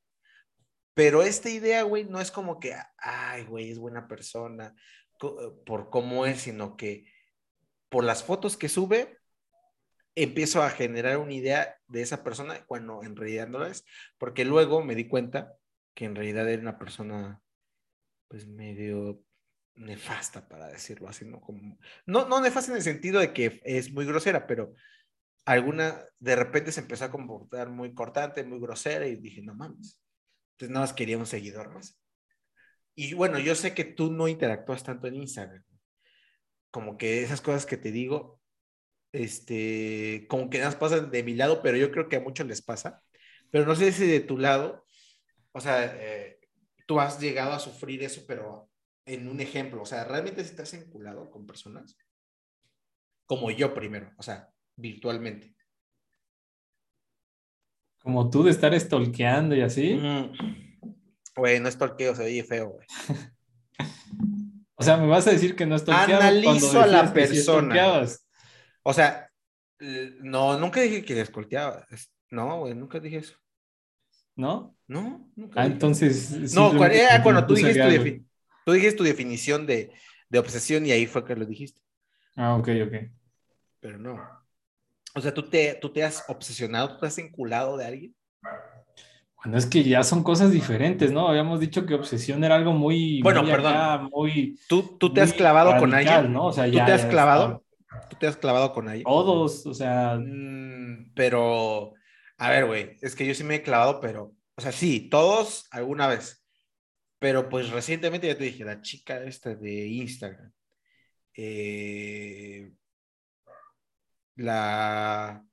[0.94, 4.74] Pero esta idea, güey, no es como que, ay, güey, es buena persona
[5.20, 7.12] por cómo es, sino que
[7.90, 9.20] por las fotos que sube,
[10.16, 13.84] empiezo a generar una idea de esa persona cuando en realidad no lo es,
[14.18, 15.54] porque luego me di cuenta
[15.94, 17.42] que en realidad era una persona
[18.30, 19.25] pues medio
[19.76, 21.42] nefasta, para decirlo así, ¿no?
[21.42, 24.74] Como, no, no nefasta en el sentido de que es muy grosera, pero
[25.46, 30.02] alguna, de repente se empezó a comportar muy cortante, muy grosera y dije, no mames.
[30.54, 32.00] Entonces nada más quería un seguidor más.
[32.96, 35.64] Y bueno, yo sé que tú no interactúas tanto en Instagram.
[36.72, 38.42] Como que esas cosas que te digo,
[39.12, 42.62] este, como que nada pasan de mi lado, pero yo creo que a muchos les
[42.62, 43.04] pasa.
[43.52, 44.86] Pero no sé si de tu lado,
[45.52, 46.40] o sea, eh,
[46.88, 48.70] tú has llegado a sufrir eso, pero
[49.06, 51.98] en un ejemplo, o sea, ¿realmente estás enculado con personas?
[53.26, 55.56] Como yo primero, o sea, virtualmente.
[58.00, 60.00] Como tú de estar estolqueando y así.
[61.36, 62.88] Güey, no estolqueo, se oye feo, güey.
[64.76, 66.26] o sea, me vas a decir que no estolqueabas.
[66.26, 68.06] Analizo a la persona.
[68.84, 69.32] O sea,
[69.80, 71.86] no, nunca dije que escolteaba.
[72.30, 73.36] No, güey, nunca dije eso.
[74.36, 74.76] ¿No?
[74.88, 75.62] No, nunca.
[75.62, 76.54] Ah, entonces.
[76.54, 76.74] No,
[77.24, 78.26] cuando tú dijiste, tu,
[78.66, 79.94] tú dijiste tu definición de,
[80.30, 81.82] de obsesión y ahí fue que lo dijiste.
[82.36, 82.94] Ah, ok, ok.
[83.80, 84.20] Pero no.
[85.14, 88.16] O sea, ¿tú te, tú te has obsesionado, tú te has enculado de alguien?
[89.38, 91.28] Bueno, es que ya son cosas diferentes, ¿no?
[91.28, 93.22] Habíamos dicho que obsesión era algo muy.
[93.22, 94.10] Bueno, perdón.
[94.12, 94.60] muy.
[94.68, 96.34] ¿Tú, tú te has clavado con alguien?
[96.34, 96.48] ¿no?
[96.48, 97.64] O sea, ¿Tú te has clavado?
[98.10, 99.06] ¿Tú te has clavado con alguien?
[99.06, 100.18] Todos, o sea.
[100.20, 101.94] Mm, pero.
[102.38, 104.34] A ver, güey, es que yo sí me he clavado, pero.
[104.56, 106.45] O sea, sí, todos alguna vez.
[107.20, 110.52] Pero pues recientemente ya te dije, la chica esta de Instagram.
[111.34, 112.72] Eh,
[114.36, 115.46] la,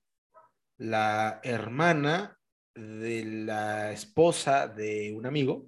[0.78, 2.38] la hermana
[2.74, 5.66] de la esposa de un amigo.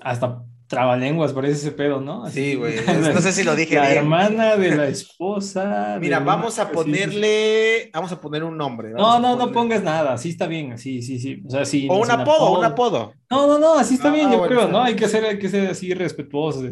[0.00, 2.28] Hasta trabalenguas parece ese pedo, ¿no?
[2.30, 2.76] sí, güey.
[3.14, 5.98] No sé si lo dije la hermana de la esposa.
[6.00, 8.90] Mira, vamos a ponerle, vamos a poner un nombre.
[8.90, 11.42] No, no, no pongas nada, así está bien, así, sí, sí.
[11.46, 11.86] O sea, sí.
[11.90, 13.14] O un apodo, un apodo.
[13.30, 14.82] No, no, no, así está ah, bien, yo creo, ¿no?
[14.82, 16.64] Hay que ser, hay que ser así respetuosos.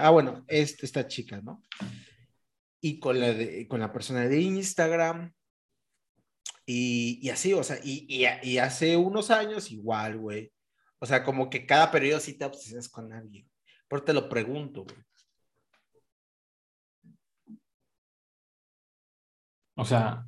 [0.00, 1.62] Ah, bueno, este, esta chica, ¿no?
[2.80, 5.32] Y con la, de, con la persona de Instagram,
[6.66, 10.50] y, y, así, o sea, y, y, y, hace unos años igual, güey.
[10.98, 13.48] O sea, como que cada periodo sí te obsesionas con alguien.
[13.88, 14.96] Pero te lo pregunto, güey.
[19.76, 20.24] O sea,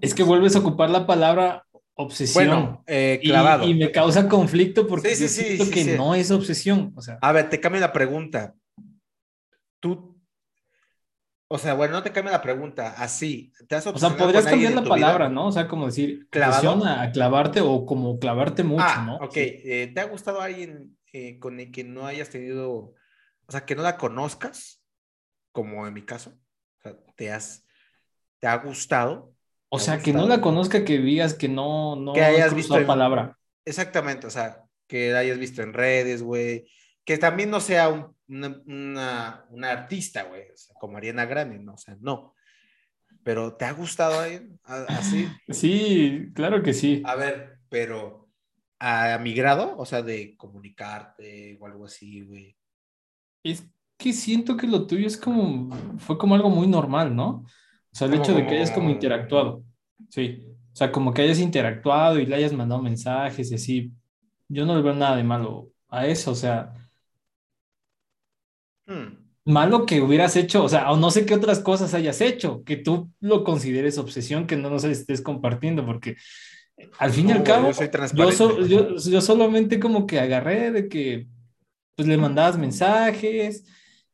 [0.00, 2.46] es que vuelves a ocupar la palabra obsesión.
[2.46, 3.68] Bueno, eh, clavado.
[3.68, 6.92] Y, me causa conflicto porque sí, sí, siento que no es obsesión.
[6.96, 7.18] O sea.
[7.20, 8.54] A ver, te cambio la pregunta.
[9.78, 10.15] ¿Tú
[11.48, 13.52] o sea, bueno, no te cambia la pregunta, así.
[13.68, 15.46] ¿te has o sea, podrías cambiar la palabra, ¿no?
[15.46, 16.84] O sea, como decir, ¿clavado?
[16.84, 19.16] a clavarte o como clavarte mucho, ah, ¿no?
[19.24, 22.94] Ok, eh, ¿te ha gustado alguien eh, con el que no hayas tenido, o
[23.48, 24.82] sea, que no la conozcas,
[25.52, 26.30] como en mi caso?
[26.78, 27.64] O sea, ¿te, has,
[28.40, 29.32] te ha gustado?
[29.68, 32.86] O sea, que no la conozca, que digas que no, no que hayas visto la
[32.86, 33.38] palabra.
[33.64, 36.66] Exactamente, o sea, que la hayas visto en redes, güey,
[37.06, 40.44] que también no sea un una, una, artista, güey,
[40.80, 41.74] como Ariana Grande, ¿no?
[41.74, 42.34] O sea, no.
[43.22, 45.28] Pero ¿te ha gustado ahí, así?
[45.48, 47.02] Sí, claro que sí.
[47.04, 48.28] A ver, pero
[48.78, 49.76] ¿a mi grado?
[49.78, 52.56] O sea, de comunicarte o algo así, güey.
[53.42, 53.64] Es
[53.96, 57.44] que siento que lo tuyo es como, fue como algo muy normal, ¿no?
[57.92, 59.64] O sea, el hecho de que hayas como interactuado.
[60.10, 60.44] Sí.
[60.72, 63.92] O sea, como que hayas interactuado y le hayas mandado mensajes y así.
[64.48, 66.72] Yo no le veo nada de malo a eso, o sea,
[68.86, 69.26] Hmm.
[69.44, 72.76] malo que hubieras hecho, o sea, o no sé qué otras cosas hayas hecho, que
[72.76, 76.16] tú lo consideres obsesión, que no nos estés compartiendo, porque
[76.98, 80.70] al fin y al cabo, yo soy yo, so- yo, yo solamente como que agarré
[80.72, 81.26] de que
[81.94, 83.64] pues le mandabas mensajes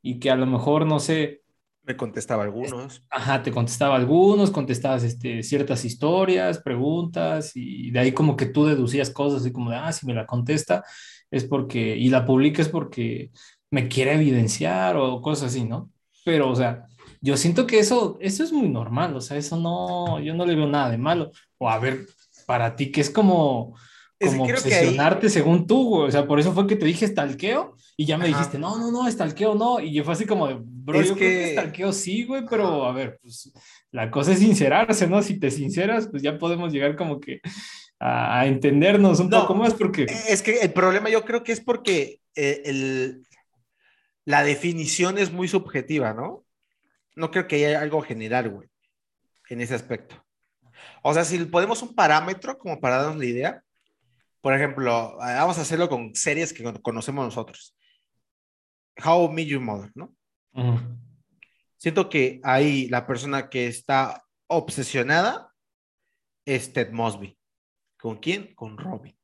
[0.03, 1.43] y que a lo mejor, no sé,
[1.85, 3.03] Me contestaba algunos.
[3.11, 8.67] Ajá, te contestaba algunos, contestabas este, ciertas historias, preguntas, y de ahí como que tú
[8.67, 10.85] deducías cosas, así como de, ah, si me la contesta
[11.31, 13.31] es porque, y la publica es porque
[13.73, 15.91] me quiere evidenciar o cosas así, ¿no?
[16.25, 16.87] Pero, o sea,
[17.21, 20.55] yo siento que eso, eso es muy normal, o sea, eso no, yo no le
[20.55, 21.33] veo nada de malo.
[21.59, 22.07] O a ver,
[22.47, 23.75] para ti, que es como,
[24.19, 26.09] que como creo que ahí- obsesionarte según tú, güey.
[26.09, 28.37] O sea, por eso fue que te dije stalkeo y ya me Ajá.
[28.37, 29.81] dijiste, no, no, no, stalkeo no.
[29.81, 32.43] Y yo fue así como de, bro, Es yo creo que que- stalkeo sí, güey,
[32.49, 33.53] pero a ver, pues
[33.91, 35.23] la cosa es sincerarse, ¿no?
[35.23, 37.41] Si te sinceras, pues ya podemos llegar como que
[37.99, 39.41] a, a entendernos un No.
[39.41, 40.07] poco más porque...
[40.29, 43.23] Es que el problema yo creo que es porque eh, el-
[44.25, 46.45] la definición es muy subjetiva, ¿no?
[47.17, 48.69] No creo que haya algo general, güey,
[49.49, 50.25] en ese aspecto.
[51.03, 53.63] O sea, si ponemos un parámetro como para darnos la idea,
[54.41, 57.77] por ejemplo, vamos a hacerlo con series que con- conocemos nosotros.
[59.05, 60.15] How I Met Your Mother, ¿no?
[61.77, 65.53] Siento que ahí la persona que está obsesionada
[66.45, 67.39] es Ted Mosby.
[67.99, 68.55] ¿Con quién?
[68.55, 69.17] Con Robin.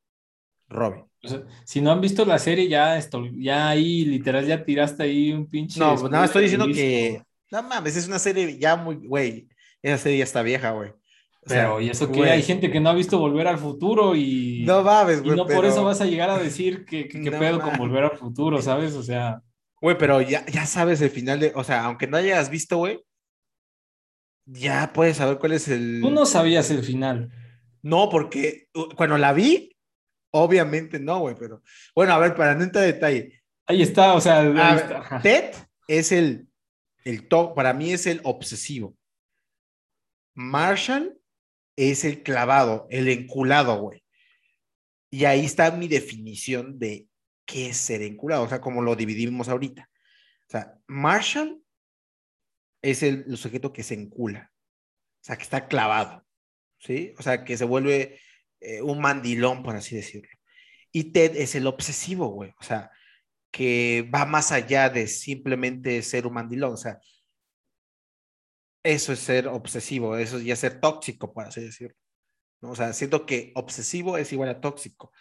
[0.69, 1.03] Robin.
[1.23, 5.03] O sea, si no han visto la serie, ya, esto, ya ahí literal ya tiraste
[5.03, 5.79] ahí un pinche...
[5.79, 7.21] No, nada, más estoy diciendo que.
[7.51, 9.07] No mames, es una serie ya muy.
[9.07, 9.49] Güey,
[9.81, 10.91] esa serie ya está vieja, güey.
[10.91, 14.15] O sea, Pero, y eso que hay gente que no ha visto Volver al Futuro
[14.15, 14.63] y...
[14.65, 15.37] No mames, Y güey.
[15.37, 18.03] no por eso vas a llegar a decir que, que, que No pedo con volver
[18.03, 18.93] al futuro, ¿sabes?
[18.93, 19.41] O sea,
[19.81, 21.53] Güey, pero ya, ya sabes el final de.
[21.55, 23.01] O sea, aunque no hayas visto, güey.
[24.45, 25.99] Ya puedes saber cuál es el.
[26.01, 27.31] tú no sabías el final.
[27.81, 29.77] No, porque uh, cuando la vi,
[30.31, 31.61] obviamente no, güey, pero.
[31.95, 33.41] Bueno, a ver, para no entrar en detalle.
[33.65, 34.97] Ahí está, o sea, ahí A ver, está.
[34.99, 35.21] Ajá.
[35.21, 35.53] Ted
[35.87, 36.47] es el.
[37.03, 38.95] el top, para mí es el obsesivo.
[40.35, 41.19] Marshall
[41.75, 44.03] es el clavado, el enculado, güey.
[45.11, 47.07] Y ahí está mi definición de
[47.45, 49.89] qué es ser enculado, o sea, como lo dividimos ahorita.
[50.47, 51.63] O sea, Marshall
[52.81, 56.25] es el, el sujeto que se encula, o sea, que está clavado,
[56.79, 57.13] ¿sí?
[57.17, 58.19] O sea, que se vuelve
[58.61, 60.29] eh, un mandilón, por así decirlo.
[60.91, 62.91] Y Ted es el obsesivo, güey, o sea,
[63.51, 66.99] que va más allá de simplemente ser un mandilón, o sea,
[68.83, 71.95] eso es ser obsesivo, eso es ya ser tóxico, por así decirlo.
[72.61, 72.71] ¿no?
[72.71, 75.11] O sea, siento que obsesivo es igual a tóxico.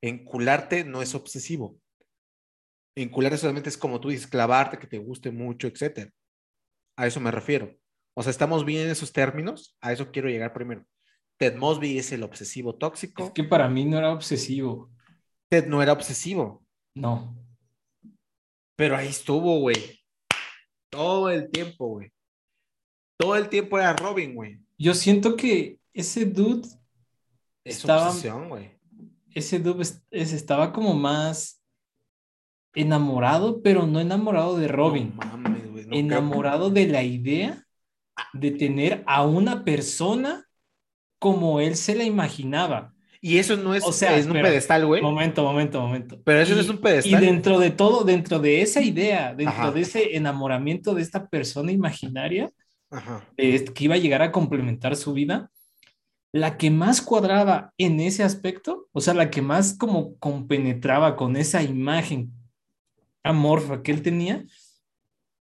[0.00, 1.78] Encularte no es obsesivo.
[2.96, 6.10] Encularte solamente es como tú dices, clavarte, que te guste mucho, etcétera.
[6.96, 7.74] A eso me refiero.
[8.14, 10.84] O sea, estamos bien en esos términos, a eso quiero llegar primero.
[11.42, 13.24] Ted Mosby es el obsesivo tóxico.
[13.24, 14.88] Es que para mí no era obsesivo.
[15.48, 16.62] Ted no era obsesivo,
[16.94, 17.36] No.
[18.76, 20.04] pero ahí estuvo, güey.
[20.88, 22.12] Todo el tiempo, güey.
[23.18, 24.60] Todo el tiempo era Robin, güey.
[24.78, 26.68] Yo siento que ese dude
[27.64, 28.78] Es estaba, obsesión, güey.
[29.34, 31.60] ese dude es- es- estaba como más
[32.72, 35.12] enamorado, pero no enamorado de Robin.
[35.20, 35.82] No mames, güey.
[35.86, 37.66] no creo- enamorado de la idea
[38.32, 40.46] de tener a una persona
[41.22, 42.92] como él se la imaginaba.
[43.20, 45.00] Y eso no es, O sea, es un espera, pedestal, güey.
[45.00, 46.20] Momento, momento, momento.
[46.24, 47.22] Pero eso Y- no es un pedestal.
[47.22, 49.70] Y dentro de todo, dentro de esa idea, dentro Ajá.
[49.70, 52.50] de ese enamoramiento de esta persona imaginaria,
[52.90, 53.24] Ajá.
[53.36, 55.48] este- que iba a llegar a complementar su vida,
[56.32, 61.36] la que más cuadraba en ese aspecto, o sea, la que más como compenetraba con
[61.36, 62.32] esa imagen
[63.22, 64.44] amorfa que él tenía,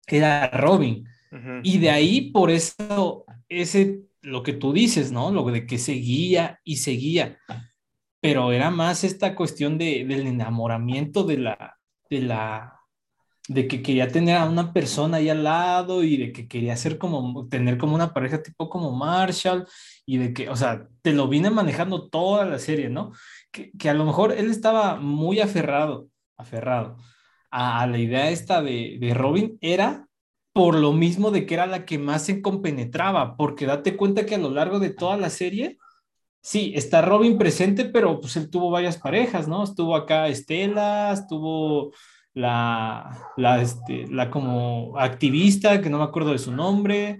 [0.07, 1.07] era Robin.
[1.31, 1.61] Ujú.
[1.63, 5.31] Y de ahí, por eso, ese, lo que tú dices, ¿no?
[5.31, 7.37] Lo de que seguía y seguía.
[8.21, 11.77] Pero era más esta cuestión de, del enamoramiento de la,
[12.09, 12.79] de la,
[13.47, 16.97] de que quería tener a una persona ahí al lado y de que quería ser
[16.97, 19.67] como, tener como una pareja tipo como Marshall
[20.05, 23.11] y de que, o sea, te lo vine manejando toda la serie, ¿no?
[23.51, 26.07] Que, que a lo mejor él estaba muy aferrado,
[26.37, 26.97] aferrado
[27.49, 30.08] a, a la idea esta de, de Robin, era
[30.53, 34.35] por lo mismo de que era la que más se compenetraba, porque date cuenta que
[34.35, 35.77] a lo largo de toda la serie,
[36.41, 39.63] sí, está Robin presente, pero pues él tuvo varias parejas, ¿no?
[39.63, 41.91] Estuvo acá Estela, estuvo
[42.33, 47.19] la, la, este, la como activista, que no me acuerdo de su nombre.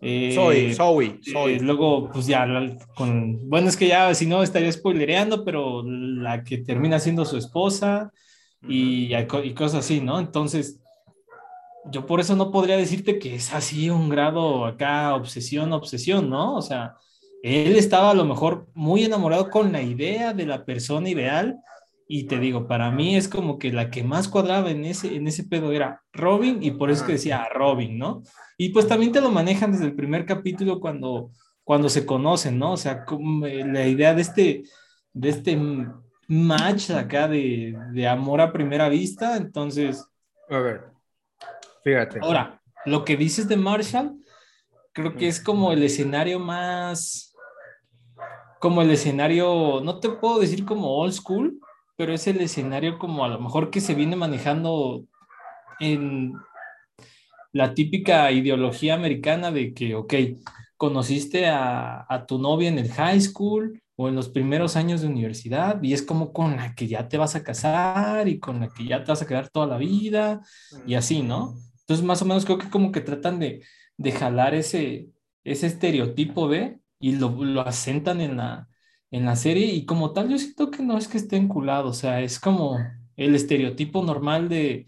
[0.00, 1.58] eh, Soy, soy, eh, soy.
[1.60, 2.46] luego, pues ya,
[2.94, 7.36] con, bueno, es que ya, si no, estaría spoilereando, pero la que termina siendo su
[7.38, 8.12] esposa
[8.68, 10.18] y, y cosas así, ¿no?
[10.20, 10.80] Entonces,
[11.90, 16.56] yo por eso no podría decirte que es así un grado acá, obsesión, obsesión, ¿no?
[16.56, 16.96] O sea,
[17.42, 21.58] él estaba a lo mejor muy enamorado con la idea de la persona ideal
[22.08, 25.26] Y te digo, para mí es como que la que más cuadraba en ese, en
[25.26, 28.22] ese pedo era Robin, y por eso que decía Robin, ¿no?
[28.56, 31.30] Y pues también te lo manejan desde el primer capítulo cuando,
[31.64, 32.72] cuando se conocen, ¿no?
[32.72, 34.62] O sea, como eh, la idea de este,
[35.12, 35.58] de este
[36.28, 40.06] match acá de, de amor a primera vista, entonces...
[40.48, 40.95] A ver,
[41.86, 42.18] fíjate.
[42.20, 44.18] Ahora, lo que dices de Marshall,
[44.92, 47.32] creo que es como el escenario más,
[48.58, 51.60] como el escenario, no te puedo decir como old school,
[51.96, 55.04] pero es el escenario como a lo mejor que se viene manejando
[55.78, 56.34] en
[57.52, 60.14] la típica ideología americana de que, ok,
[60.76, 65.06] conociste a, a, tu novia en el high school o en los primeros años de
[65.06, 68.68] universidad y es como con la que ya te vas a casar y con la
[68.68, 70.40] que ya te vas a quedar toda la vida
[70.84, 71.54] y así, ¿no?
[71.86, 73.62] Entonces, más o menos creo que como que tratan de,
[73.96, 75.08] de jalar ese,
[75.44, 78.68] ese estereotipo de y lo, lo asentan en la,
[79.12, 81.92] en la serie y como tal yo siento que no es que esté enculado, o
[81.92, 82.76] sea, es como
[83.16, 84.86] el estereotipo normal de,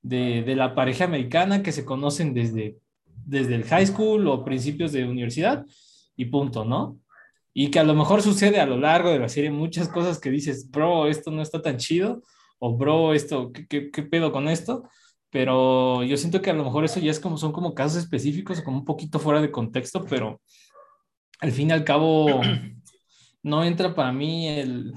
[0.00, 4.92] de, de, la pareja americana que se conocen desde, desde el high school o principios
[4.92, 5.66] de universidad
[6.16, 6.98] y punto, ¿no?
[7.52, 10.30] Y que a lo mejor sucede a lo largo de la serie muchas cosas que
[10.30, 12.22] dices, bro, esto no está tan chido,
[12.58, 14.88] o bro, esto, ¿qué, qué, qué pedo con esto?
[15.30, 18.62] Pero yo siento que a lo mejor eso ya es como, son como casos específicos,
[18.62, 20.40] como un poquito fuera de contexto, pero
[21.40, 22.40] al fin y al cabo
[23.42, 24.94] no entra para mí el,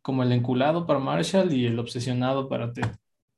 [0.00, 2.86] como el enculado para Marshall y el obsesionado para Ted.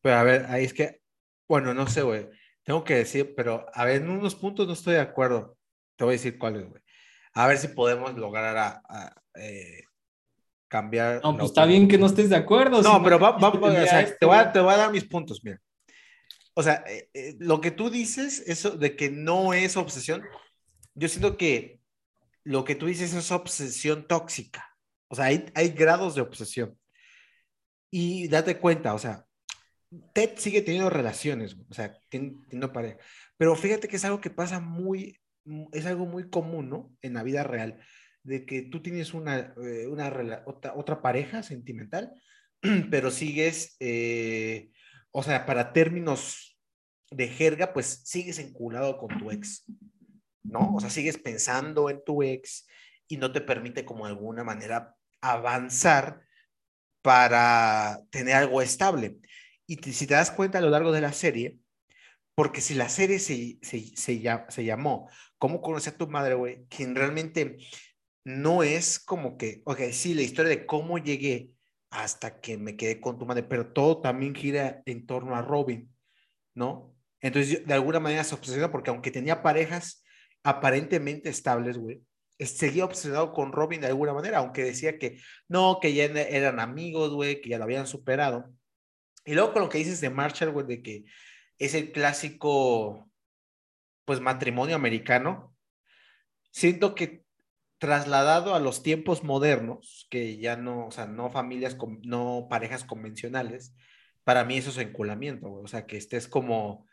[0.03, 1.01] Pero a ver, ahí es que,
[1.49, 2.29] bueno, no sé, güey.
[2.65, 5.57] Tengo que decir, pero a ver, en unos puntos no estoy de acuerdo.
[5.97, 6.83] Te voy a decir cuáles, güey.
[7.33, 9.85] A ver si podemos lograr a, a eh,
[10.69, 11.21] cambiar.
[11.23, 12.83] No, pues está bien que no estés de acuerdo.
[12.83, 14.93] No, si pero va, va, o sea, esto, te, voy a, te voy a dar
[14.93, 15.61] mis puntos, mira.
[16.59, 20.23] O sea, eh, eh, lo que tú dices, eso de que no es obsesión,
[20.95, 21.81] yo siento que
[22.45, 24.75] lo que tú dices es obsesión tóxica.
[25.09, 26.79] O sea, hay, hay grados de obsesión.
[27.91, 29.27] Y date cuenta, o sea,
[30.13, 32.99] Ted sigue teniendo relaciones, o sea, teniendo pareja.
[33.37, 35.21] Pero fíjate que es algo que pasa muy,
[35.73, 36.97] es algo muy común, ¿no?
[37.03, 37.79] En la vida real,
[38.23, 40.09] de que tú tienes una, eh, una
[40.47, 42.13] otra, otra, pareja sentimental,
[42.91, 44.71] pero sigues, eh,
[45.19, 46.59] o sea, para términos
[47.11, 49.65] de jerga, pues sigues enculado con tu ex,
[50.43, 50.75] ¿no?
[50.75, 52.67] O sea, sigues pensando en tu ex
[53.09, 56.21] y no te permite como de alguna manera avanzar
[57.01, 59.17] para tener algo estable.
[59.67, 61.57] Y si te das cuenta a lo largo de la serie,
[62.35, 65.09] porque si la serie se, se, se, llamó
[65.39, 66.67] ¿Cómo conocí a tu madre, güey?
[66.69, 67.57] Quien realmente
[68.23, 71.56] no es como que, ok, sí, la historia de cómo llegué
[71.91, 75.95] hasta que me quedé con tu madre, pero todo también gira en torno a Robin,
[76.55, 76.95] ¿no?
[77.21, 80.05] Entonces, de alguna manera se obsesiona porque aunque tenía parejas
[80.43, 82.03] aparentemente estables, güey,
[82.39, 87.13] seguía obsesionado con Robin de alguna manera, aunque decía que no, que ya eran amigos,
[87.13, 88.53] güey, que ya lo habían superado.
[89.25, 91.05] Y luego con lo que dices de Marshall, güey, de que
[91.59, 93.11] es el clásico,
[94.05, 95.57] pues, matrimonio americano,
[96.51, 97.26] siento que
[97.79, 103.75] trasladado a los tiempos modernos, que ya no, o sea, no familias, no parejas convencionales,
[104.25, 105.65] para mí eso es enculamiento, güey.
[105.65, 106.87] O sea, que estés como,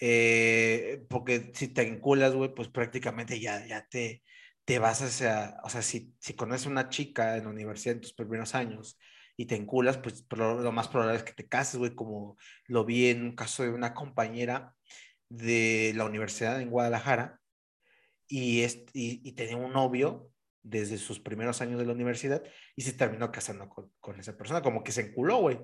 [0.00, 4.22] eh, porque si te enculas, güey, pues prácticamente ya, ya te,
[4.64, 8.00] te vas hacia, o sea, si, si conoces a una chica en la universidad en
[8.00, 8.98] tus primeros años
[9.36, 13.08] y te enculas, pues lo, más probable es que te cases, güey, como lo vi
[13.08, 14.74] en un caso de una compañera
[15.28, 17.40] de la universidad en Guadalajara
[18.28, 20.30] y, es, y, y tenía un novio
[20.64, 22.42] desde sus primeros años de la universidad
[22.74, 25.60] y se terminó casando con, con esa persona, como que se enculó, güey.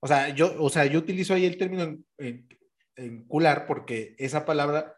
[0.00, 2.48] O sea, yo, o sea, yo utilizo ahí el término en, en,
[2.96, 4.96] encular porque esa palabra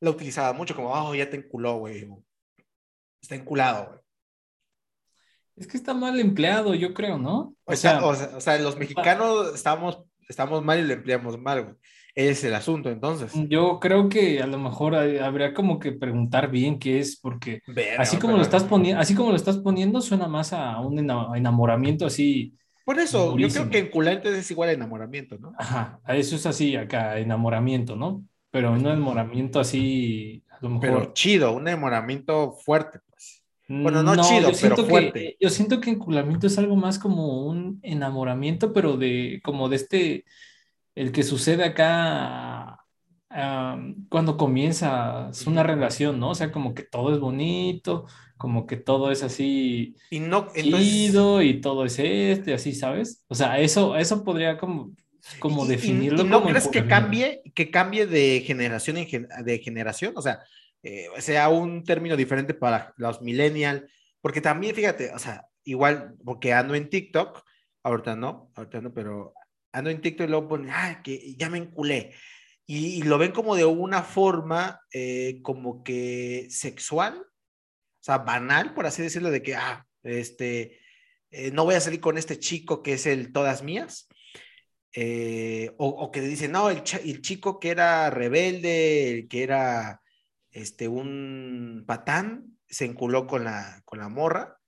[0.00, 2.06] la utilizaba mucho, como, oh, ya te enculó, güey.
[3.20, 4.00] Está enculado, güey.
[5.56, 7.56] Es que está mal empleado, yo creo, ¿no?
[7.64, 10.92] O, o sea, sea, o, sea, o sea, los mexicanos estamos, estamos mal y lo
[10.92, 11.76] empleamos mal, güey.
[12.16, 13.30] Es el asunto, entonces.
[13.46, 17.60] Yo creo que a lo mejor habría como que preguntar bien qué es, porque
[17.98, 18.38] así como pero...
[18.38, 22.54] lo estás poniendo, así como lo estás poniendo, suena más a un enamoramiento así.
[22.86, 23.64] Por eso, durísimo.
[23.64, 25.52] yo creo que enculante es igual a enamoramiento, ¿no?
[25.58, 28.24] Ajá, eso es así acá, enamoramiento, ¿no?
[28.50, 30.80] Pero un enamoramiento así, a lo mejor.
[30.80, 33.42] Pero chido, un enamoramiento fuerte, pues.
[33.68, 35.20] Bueno, no, no chido, pero fuerte.
[35.20, 39.76] Que, yo siento que enculamiento es algo más como un enamoramiento, pero de, como de
[39.76, 40.24] este,
[40.96, 42.80] el que sucede acá
[43.30, 46.30] um, cuando comienzas una relación, ¿no?
[46.30, 51.42] O sea, como que todo es bonito, como que todo es así y no chido
[51.42, 53.24] y todo es este, así, ¿sabes?
[53.28, 54.92] O sea, eso, eso podría como,
[55.38, 56.22] como definirlo.
[56.22, 60.14] ¿Y, y no como crees que cambie, que cambie de generación en de generación?
[60.16, 60.40] O sea,
[60.82, 63.84] eh, sea un término diferente para los millennials,
[64.20, 67.44] porque también, fíjate, o sea, igual, porque ando en TikTok,
[67.86, 69.32] Ahorita no, ahorita no, pero
[69.76, 72.14] ando en TikTok y luego ponen, ah, que ya me enculé.
[72.66, 78.86] Y, lo ven como de una forma eh, como que sexual, o sea, banal, por
[78.86, 80.80] así decirlo, de que, ah, este,
[81.30, 84.08] eh, no voy a salir con este chico que es el todas mías.
[84.94, 90.00] Eh, o, que dicen, no, el, el, chico que era rebelde, el que era
[90.50, 94.58] este, un patán, se enculó con la, con la morra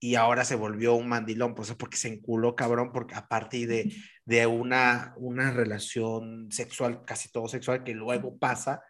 [0.00, 3.68] y ahora se volvió un mandilón, pues es porque se enculó cabrón, porque a partir
[3.68, 8.82] de, de una, una relación sexual, casi todo sexual, que luego pasa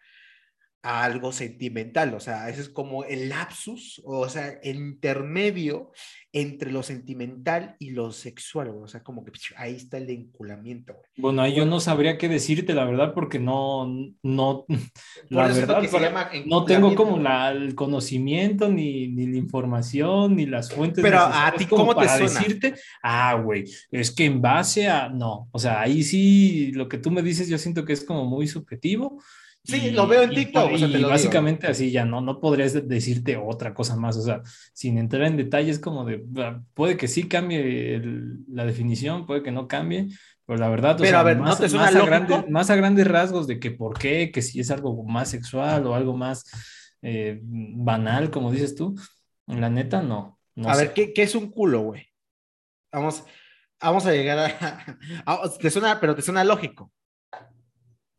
[0.85, 5.91] a algo sentimental, o sea, ese es como el lapsus, o sea, el intermedio
[6.31, 10.95] entre lo sentimental y lo sexual, o sea, como que ahí está el enculamiento.
[11.17, 13.87] Bueno, ahí yo no sabría qué decirte, la verdad, porque no,
[14.21, 14.65] no,
[15.29, 15.81] la verdad,
[16.45, 21.01] no tengo como la, el conocimiento, ni, ni, la información, ni las fuentes.
[21.01, 25.49] Pero a ti, ¿cómo te para decirte, ah, güey, es que en base a, no,
[25.51, 28.45] o sea, ahí sí, lo que tú me dices, yo siento que es como muy
[28.45, 29.17] subjetivo
[29.65, 30.71] Sí, lo veo en TikTok.
[30.77, 34.15] Y, básicamente así ya no, no podrías decirte otra cosa más.
[34.17, 34.41] O sea,
[34.73, 36.23] sin entrar en detalles como de,
[36.73, 38.01] puede que sí cambie
[38.47, 40.09] la definición, puede que no cambie,
[40.45, 43.47] pero la verdad, pero a ver, más, ¿no más, a grandes, más, a grandes, rasgos
[43.47, 46.45] de que por qué, que si es algo más sexual o algo más
[47.01, 48.95] eh, banal, como dices tú,
[49.47, 50.39] la neta no.
[50.63, 52.07] a ver, ¿qué, ¿qué, es un culo, güey?
[52.91, 53.23] Vamos,
[53.81, 56.91] vamos a llegar a, a, Te suena, pero te suena lógico.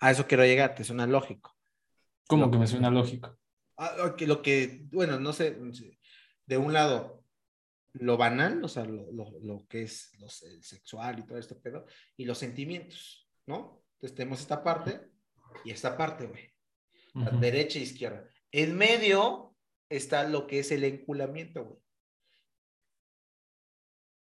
[0.07, 1.57] A eso quiero llegar, te suena lógico.
[2.29, 3.37] ¿Cómo que me suena lógico?
[3.77, 5.59] Ah, lo que, bueno, no sé,
[6.47, 7.25] de un lado,
[7.95, 10.13] lo banal, o sea, lo, que es
[10.45, 11.87] el sexual y todo este pedo,
[12.17, 13.85] y los sentimientos, ¿no?
[13.95, 15.11] Entonces tenemos esta parte
[15.65, 16.55] y esta parte, güey.
[17.41, 18.29] Derecha e izquierda.
[18.53, 19.57] En medio
[19.89, 21.81] está lo que es el enculamiento, güey.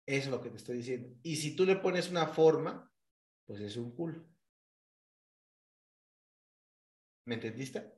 [0.05, 1.09] Eso es lo que te estoy diciendo.
[1.23, 2.88] Y si tú le pones una forma,
[3.47, 4.30] pues es un culo.
[7.26, 7.91] ¿Me entendiste?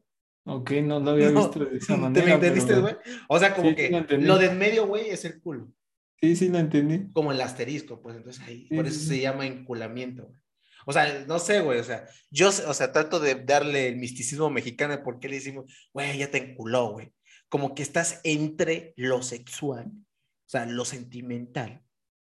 [0.45, 2.25] Ok, no lo había visto de esa manera.
[2.25, 2.95] ¿Te entendiste, güey?
[3.27, 5.71] O sea, como que lo, de en medio, güey, es el culo.
[6.19, 7.11] Sí, sí, lo entendí.
[7.11, 10.39] Como el asterisco, pues entonces ahí, por eso se llama enculamiento, güey.
[10.85, 14.49] O sea, no sé, güey, o sea, yo, o sea, trato de darle el misticismo
[14.49, 17.13] mexicano de por qué le decimos, güey, ya te enculó, güey.
[17.47, 21.83] Como que estás entre lo sexual, o sea, lo sentimental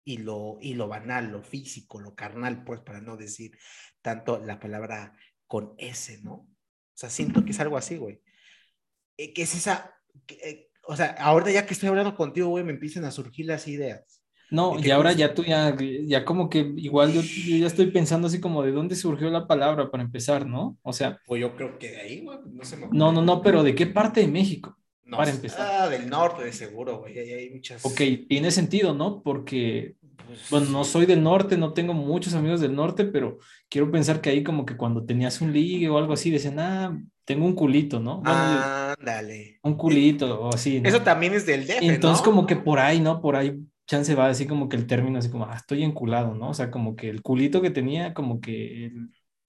[0.05, 3.57] y lo, y lo banal, lo físico, lo carnal, pues, para no decir
[4.01, 5.17] tanto la palabra
[5.47, 6.47] con S, ¿no?
[6.93, 8.21] O sea, siento que es algo así, güey.
[9.17, 9.95] Eh, que es esa,
[10.27, 13.67] eh, o sea, ahorita ya que estoy hablando contigo, güey, me empiezan a surgir las
[13.67, 14.21] ideas.
[14.49, 15.75] No, y ahora ya tú ya,
[16.05, 19.89] ya como que igual yo, ya estoy pensando así como de dónde surgió la palabra
[19.89, 20.77] para empezar, ¿no?
[20.83, 21.19] O sea.
[21.25, 23.73] Pues yo creo que de ahí, güey, no se me No, no, no, pero ¿de
[23.73, 24.77] qué parte de México?
[25.09, 25.67] para empezar.
[25.69, 27.85] Ah, del norte, de seguro, güey, ahí hay muchas.
[27.85, 29.21] Ok, tiene sentido, ¿no?
[29.21, 29.95] Porque
[30.27, 34.21] pues, bueno, no soy del norte, no tengo muchos amigos del norte, pero quiero pensar
[34.21, 37.55] que ahí como que cuando tenías un ligue o algo así, decían, ah, tengo un
[37.55, 38.21] culito, ¿no?
[38.25, 39.59] ah, dale.
[39.63, 40.81] Un culito o así.
[40.83, 43.21] Eso también es del DF, Entonces como que por ahí, ¿no?
[43.21, 46.49] Por ahí chance va así como que el término así como, ah, estoy enculado, ¿no?
[46.49, 48.91] O sea, como que el culito que tenía, como que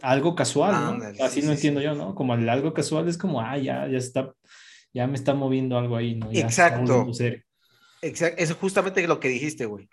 [0.00, 1.24] algo casual, ¿no?
[1.24, 2.14] así no entiendo yo, ¿no?
[2.14, 4.32] Como el algo casual es como, ah, ya, ya está,
[4.92, 6.30] ya me está moviendo algo ahí, ¿no?
[6.32, 7.06] Exacto.
[8.02, 8.42] Exacto.
[8.42, 9.88] Eso es justamente lo que dijiste, güey.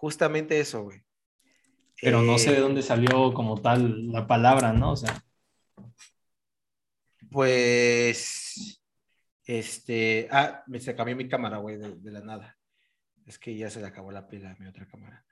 [0.00, 1.02] Justamente eso, güey.
[2.00, 4.92] Pero no sé de eh, dónde salió como tal la palabra, ¿no?
[4.92, 5.22] O sea.
[7.30, 8.82] Pues.
[9.44, 10.26] Este.
[10.30, 12.58] Ah, me se cambió mi cámara, güey, de, la nada.
[13.26, 15.26] Es que ya se le acabó la pila a mi otra cámara.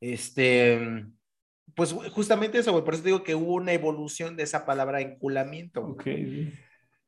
[0.00, 1.04] Este.
[1.74, 2.84] Pues justamente eso, güey.
[2.84, 5.84] Por eso digo que hubo una evolución de esa palabra enculamiento.
[5.84, 6.06] Ok.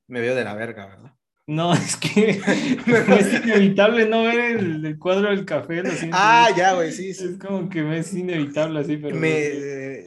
[0.08, 1.14] Me veo de la verga, ¿verdad?
[1.46, 2.30] No, es que
[3.18, 5.82] es inevitable no ver el, cuadro del café.
[6.12, 9.16] ah, ya, güey, sí, Es como que me es inevitable así, pero...
[9.16, 10.04] Me,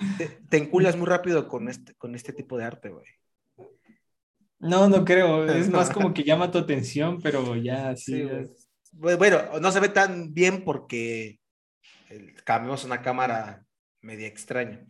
[0.49, 3.05] te, enculas muy rápido con este, con este tipo de arte, güey.
[4.59, 5.45] No, no creo.
[5.53, 8.27] Es más como que llama tu atención, pero ya, sí.
[8.91, 11.39] Bueno, no se ve tan bien porque
[12.43, 13.63] cambiamos una cámara
[14.01, 14.83] media extraña.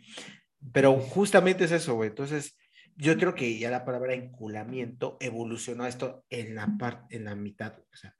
[0.71, 2.09] Pero justamente es eso, güey.
[2.09, 2.55] Entonces,
[2.97, 7.35] yo creo que ya la palabra enculamiento evolucionó a esto en la parte, en la
[7.35, 8.15] mitad, o sea,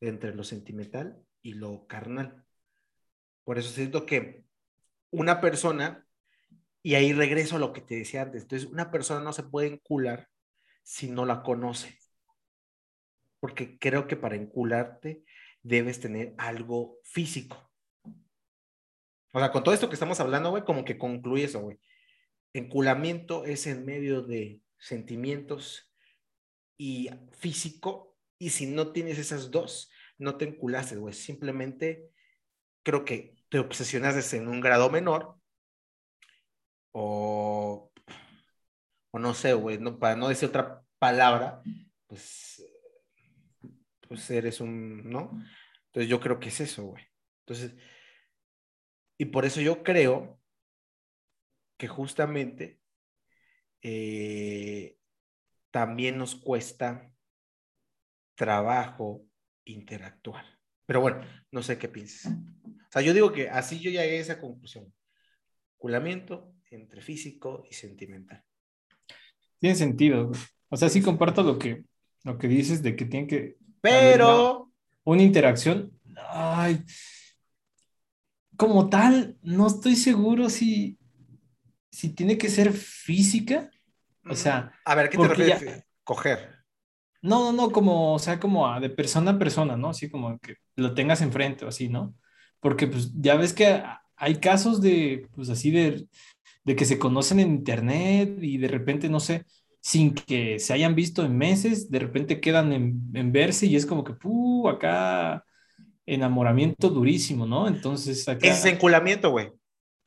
[0.00, 2.44] entre lo sentimental y lo carnal.
[3.42, 4.44] Por eso siento que
[5.10, 6.06] una persona,
[6.80, 9.66] y ahí regreso a lo que te decía antes, entonces una persona no se puede
[9.66, 10.28] encular
[10.84, 11.98] si no la conoce.
[13.40, 15.24] Porque creo que para encularte
[15.62, 17.72] debes tener algo físico.
[19.32, 21.80] O sea, con todo esto que estamos hablando, güey, como que concluye eso, güey
[22.54, 25.92] enculamiento es en medio de sentimientos
[26.78, 31.14] y físico, y si no tienes esas dos, no te enculaste, güey.
[31.14, 32.10] Simplemente
[32.82, 35.36] creo que te obsesionas en un grado menor
[36.92, 37.90] o,
[39.10, 41.62] o no sé, güey, no, para no decir otra palabra,
[42.06, 42.64] pues,
[44.00, 45.30] pues eres un, ¿no?
[45.86, 47.04] Entonces yo creo que es eso, güey.
[47.40, 47.74] Entonces,
[49.18, 50.40] y por eso yo creo
[51.76, 52.80] que justamente
[53.82, 54.96] eh,
[55.70, 57.10] también nos cuesta
[58.34, 59.24] trabajo
[59.64, 60.44] interactuar.
[60.86, 61.20] Pero bueno,
[61.50, 62.32] no sé qué piensas.
[62.32, 64.92] O sea, yo digo que así yo llegué a esa conclusión.
[65.76, 68.44] Culamiento entre físico y sentimental.
[69.58, 70.30] Tiene sentido.
[70.68, 71.84] O sea, sí comparto lo que,
[72.22, 73.56] lo que dices de que tiene que...
[73.80, 74.70] Pero...
[75.04, 75.92] Una interacción.
[76.16, 76.82] Ay,
[78.56, 80.98] como tal, no estoy seguro si,
[81.94, 83.70] si tiene que ser física.
[84.28, 84.72] O sea...
[84.84, 85.84] A ver, ¿qué te refieres?
[86.02, 86.64] Coger.
[87.22, 89.90] No, no, no, como, o sea, como de persona a persona, ¿no?
[89.90, 92.14] Así como que lo tengas enfrente o así, ¿no?
[92.60, 93.82] Porque pues ya ves que
[94.16, 96.06] hay casos de, pues así de,
[96.64, 99.44] de que se conocen en internet y de repente, no sé,
[99.80, 103.86] sin que se hayan visto en meses, de repente quedan en, en verse y es
[103.86, 104.68] como que, ¡puh!
[104.68, 105.44] Acá
[106.06, 107.68] enamoramiento durísimo, ¿no?
[107.68, 108.46] Entonces acá...
[108.46, 109.50] Es enculamiento, güey.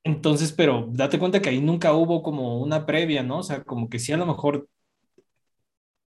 [0.08, 3.40] Entonces, pero date cuenta que ahí nunca hubo como una previa, ¿no?
[3.40, 4.70] O sea, como que sí a lo mejor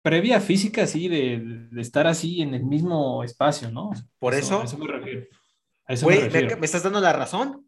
[0.03, 3.91] previa física, sí, de, estar así en el mismo espacio, ¿no?
[4.19, 4.61] Por eso.
[4.61, 6.59] A eso me refiero.
[6.59, 7.67] me, estás dando la razón?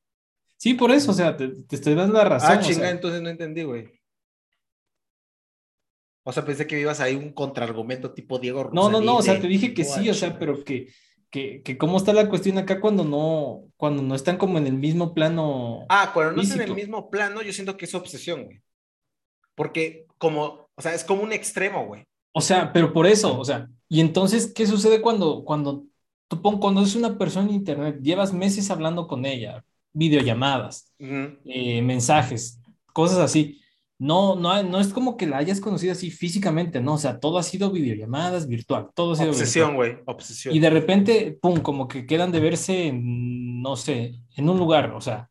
[0.59, 2.51] Sí, por eso, o sea, te, estoy dando la razón.
[2.53, 3.89] Ah, chinga, entonces no entendí, güey.
[6.23, 9.41] O sea, pensé que ibas ahí un contraargumento tipo Diego No, no, no, o sea,
[9.41, 10.93] te dije que sí, o sea, pero que,
[11.31, 14.75] que, que, cómo está la cuestión acá cuando no, cuando no están como en el
[14.75, 15.87] mismo plano.
[15.89, 18.61] Ah, cuando no están en el mismo plano, yo siento que es obsesión, güey.
[19.55, 22.05] Porque como, o sea, es como un extremo, güey.
[22.33, 25.85] O sea, pero por eso, o sea, y entonces, ¿qué sucede cuando, cuando
[26.29, 31.83] tú pon, cuando es una persona en internet, llevas meses hablando con ella, videollamadas, eh,
[31.83, 32.61] mensajes,
[32.93, 33.60] cosas así?
[34.01, 37.37] No, no, no es como que la hayas conocido así físicamente, no, o sea, todo
[37.37, 40.55] ha sido videollamadas, virtual, todo ha sido Obsesión, güey, obsesión.
[40.55, 44.93] Y de repente, pum, como que quedan de verse, en, no sé, en un lugar,
[44.93, 45.29] o sea,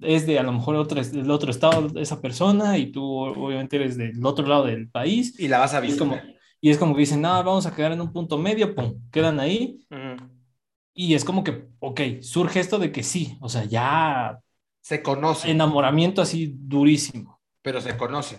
[0.00, 3.98] es de a lo mejor otro, del otro estado esa persona y tú obviamente eres
[3.98, 5.38] del otro lado del país.
[5.38, 6.24] Y la vas a visitar.
[6.58, 9.40] Y es como que dicen, nada, vamos a quedar en un punto medio, pum, quedan
[9.40, 9.78] ahí.
[10.94, 14.38] Y es como que, ok, surge esto de que sí, o sea, ya...
[14.80, 15.50] Se conoce.
[15.50, 17.35] Enamoramiento así durísimo.
[17.66, 18.38] Pero se conoce.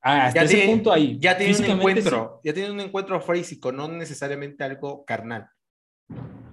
[0.00, 1.16] Ah, hasta ese punto ahí.
[1.20, 5.48] Ya tiene un encuentro, ya tiene un encuentro físico, no necesariamente algo carnal.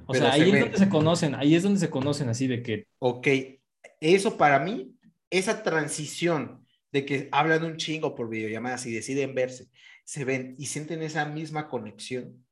[0.06, 2.86] O sea, ahí es donde se conocen, ahí es donde se conocen así de que...
[3.00, 3.28] Ok,
[4.00, 4.96] eso para mí,
[5.32, 9.68] esa transición de que hablan un chingo por videollamadas y deciden verse
[10.04, 12.46] se ven y sienten esa misma conexión.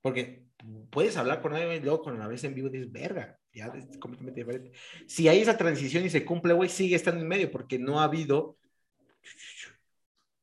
[0.00, 0.46] Porque
[0.88, 3.98] puedes hablar con alguien y luego con la vez en vivo dices, verga, ya es
[3.98, 4.72] completamente diferente.
[5.06, 8.04] Si hay esa transición y se cumple, güey, sigue estando en medio porque no ha
[8.04, 8.56] habido...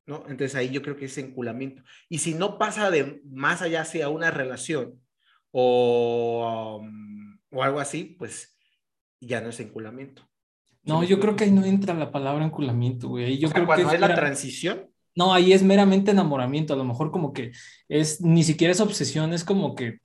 [0.06, 0.24] ¿no?
[0.28, 1.84] Entonces ahí yo creo que es enculamiento.
[2.10, 5.00] Y si no pasa de más allá hacia una relación
[5.52, 8.58] o, um, o algo así, pues
[9.20, 10.28] ya no es enculamiento.
[10.84, 13.38] No, yo creo que ahí no entra la palabra enculamiento, güey.
[13.38, 14.90] Yo creo cuando que es la transición.
[15.16, 17.52] No, ahí es meramente enamoramiento, a lo mejor como que
[17.90, 20.00] es, ni siquiera es obsesión, es como que...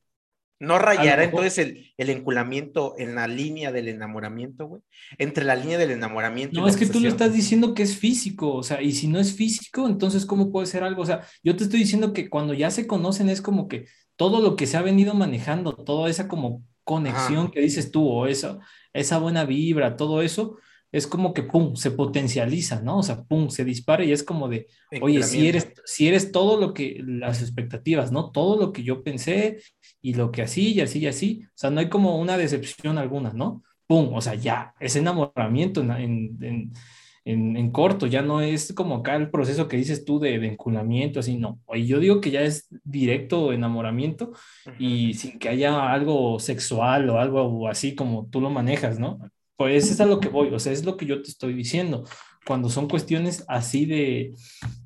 [0.62, 4.82] ¿No rayará entonces el, el, enculamiento en la línea del enamoramiento, güey?
[5.18, 6.60] Entre la línea del enamoramiento.
[6.60, 9.18] No, es que tú lo estás diciendo que es físico, o sea, y si no
[9.18, 11.02] es físico, entonces ¿cómo puede ser algo?
[11.02, 14.40] O sea, yo te estoy diciendo que cuando ya se conocen es como que todo
[14.40, 18.60] lo que se ha venido manejando, toda esa como conexión que dices tú, o esa,
[18.92, 20.58] esa buena vibra, todo eso,
[20.92, 22.98] es como que, ¡pum!, se potencializa, ¿no?
[22.98, 24.66] O sea, ¡pum!, se dispara y es como de,
[25.00, 28.30] oye, si eres, si eres todo lo que, las expectativas, ¿no?
[28.30, 29.58] Todo lo que yo pensé
[30.02, 32.98] y lo que así y así y así, o sea, no hay como una decepción
[32.98, 33.62] alguna, ¿no?
[33.86, 36.72] ¡Pum!, o sea, ya, es enamoramiento en,
[37.24, 41.20] en, corto, ya no es como acá el proceso que dices tú de, de enculamiento,
[41.20, 41.58] así, no.
[41.66, 44.32] Oye, yo digo que ya es directo enamoramiento
[44.78, 49.18] y sin que haya algo sexual o algo así como tú lo manejas, ¿no?
[49.56, 52.04] Pues es a lo que voy, o sea, es lo que yo te estoy diciendo.
[52.46, 54.34] Cuando son cuestiones así de,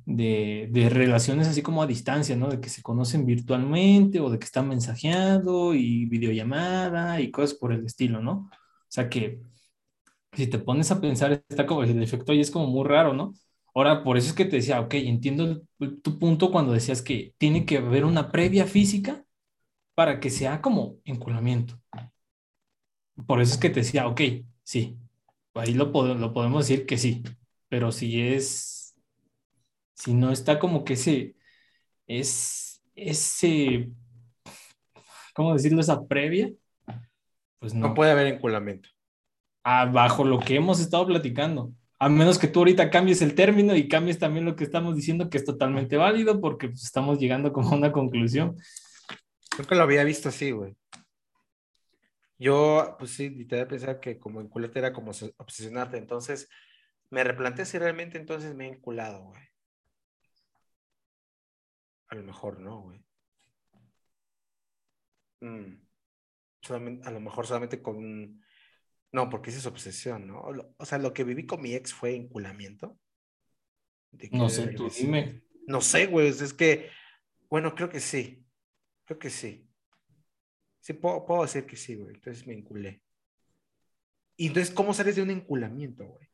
[0.04, 2.48] de, relaciones así como a distancia, ¿no?
[2.48, 7.72] De que se conocen virtualmente o de que están mensajeando y videollamada y cosas por
[7.72, 8.50] el estilo, ¿no?
[8.50, 9.40] O sea que
[10.32, 13.34] si te pones a pensar, está como el efecto ahí es como muy raro, ¿no?
[13.74, 15.62] Ahora, por eso es que te decía, ok, entiendo
[16.02, 19.24] tu punto cuando decías que tiene que haber una previa física
[19.94, 21.78] para que sea como enculamiento.
[23.26, 24.20] Por eso es que te decía, ok,
[24.66, 24.98] sí,
[25.54, 27.22] ahí lo, lo podemos decir que sí,
[27.68, 28.94] pero si es,
[29.94, 31.36] si no está como que ese,
[32.06, 33.90] es, ese,
[35.34, 35.80] ¿cómo decirlo?
[35.80, 36.50] Esa previa,
[37.60, 37.88] pues no.
[37.88, 38.88] No puede haber enculamiento.
[39.64, 41.72] bajo lo que hemos estado platicando.
[41.98, 45.30] A menos que tú ahorita cambies el término y cambies también lo que estamos diciendo,
[45.30, 48.56] que es totalmente válido, porque pues, estamos llegando como a una conclusión.
[49.48, 50.76] Creo que lo había visto así, güey.
[52.39, 55.97] Yo, pues sí, te a pensar que como encularte era como obsesionarte.
[55.97, 56.49] Entonces,
[57.11, 59.43] me replanteé si realmente entonces me he enculado, güey.
[62.09, 63.05] A lo mejor no, güey.
[65.41, 65.82] Mm.
[67.05, 68.43] a lo mejor solamente con...
[69.12, 70.43] No, porque esa es obsesión, ¿no?
[70.76, 72.99] O sea, lo que viví con mi ex fue enculamiento.
[74.32, 75.43] no sé, tú dime.
[75.66, 76.91] No sé, güey, es que,
[77.49, 78.45] bueno, creo que sí.
[79.05, 79.65] Creo que sí.
[80.87, 82.14] Sí, puedo, puedo decir que sí, güey.
[82.14, 83.03] Entonces me enculé.
[84.37, 86.28] Y entonces, ¿cómo sales de un enculamiento, güey?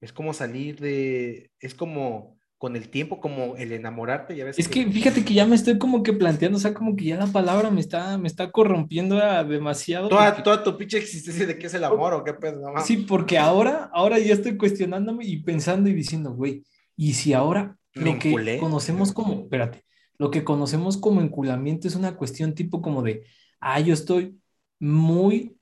[0.00, 1.50] Es como salir de.
[1.60, 4.58] Es como con el tiempo, como el enamorarte, ya ves.
[4.58, 7.16] Es que, fíjate que ya me estoy como que planteando, o sea, como que ya
[7.16, 10.08] la palabra me está, me está corrompiendo demasiado.
[10.08, 13.36] Toda, toda tu pinche existencia de qué es el amor o qué pedo, Sí, porque
[13.36, 16.64] ahora, ahora ya estoy cuestionándome y pensando y diciendo, güey,
[16.96, 19.84] ¿y si ahora lo que conocemos como, espérate,
[20.18, 23.24] lo que conocemos como enculamiento es una cuestión tipo como de,
[23.60, 24.38] ah, yo estoy
[24.78, 25.56] muy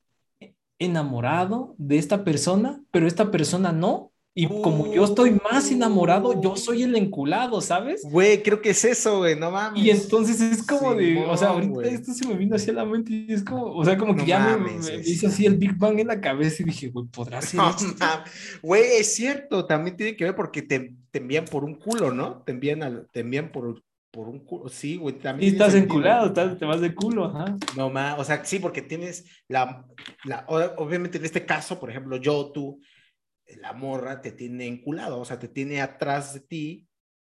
[0.78, 6.56] enamorado de esta persona, pero esta persona no, y como yo estoy más enamorado, yo
[6.56, 8.02] soy el enculado, ¿sabes?
[8.02, 9.84] Güey, creo que es eso, güey, no mames.
[9.84, 13.12] Y entonces es como de, o sea, ahorita esto se me vino hacia la mente
[13.12, 14.72] y es como, o sea, como que ya me,
[15.04, 17.76] hizo así el Big Bang en la cabeza y dije, güey, ¿podrá ser no,
[18.62, 22.42] Güey, es cierto, también tiene que ver porque te, te envían por un culo, ¿no?
[22.46, 23.82] Te envían, al, te envían por,
[24.12, 25.50] por un culo, sí, güey, también.
[25.50, 27.56] Y estás enculado, te vas de culo, ajá.
[27.76, 29.86] No, más, o sea, sí, porque tienes la,
[30.24, 32.80] la, obviamente en este caso, por ejemplo, yo, tú,
[33.56, 36.88] la morra te tiene enculado, o sea, te tiene atrás de ti,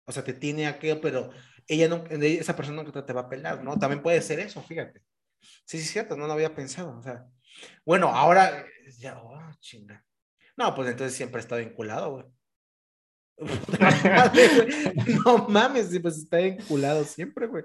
[0.06, 1.30] o sea, te tiene aquello, pero
[1.68, 3.78] ella no, esa persona nunca te va a pelar, ¿no?
[3.78, 5.02] También puede ser eso, fíjate.
[5.40, 7.26] Sí, sí, es cierto, no lo había pensado, o sea.
[7.84, 8.64] Bueno, ahora,
[8.98, 10.04] ya, oh, chinga.
[10.56, 12.24] No, pues entonces siempre he estado enculado, güey.
[15.24, 17.64] No mames, pues está enculado siempre, güey.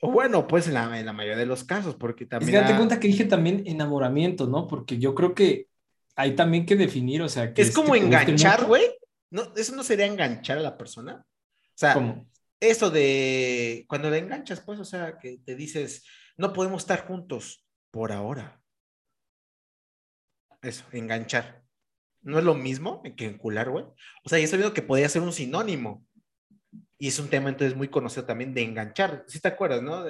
[0.00, 2.52] O bueno, pues en la, en la mayoría de los casos, porque también.
[2.52, 4.66] Fíjate cuenta que dije también enamoramiento, ¿no?
[4.66, 5.68] Porque yo creo que
[6.16, 8.84] hay también que definir, o sea, que es como enganchar, güey.
[9.30, 11.24] No, eso no sería enganchar a la persona.
[11.24, 12.24] O sea,
[12.58, 16.04] eso de cuando le enganchas, pues, o sea, que te dices,
[16.36, 18.60] no podemos estar juntos por ahora.
[20.62, 21.59] Eso, enganchar.
[22.22, 23.84] No es lo mismo que encular, güey.
[24.24, 26.04] O sea, yo he sabido que podría ser un sinónimo.
[26.98, 29.24] Y es un tema entonces muy conocido también de enganchar.
[29.26, 30.04] ¿Sí te acuerdas, no?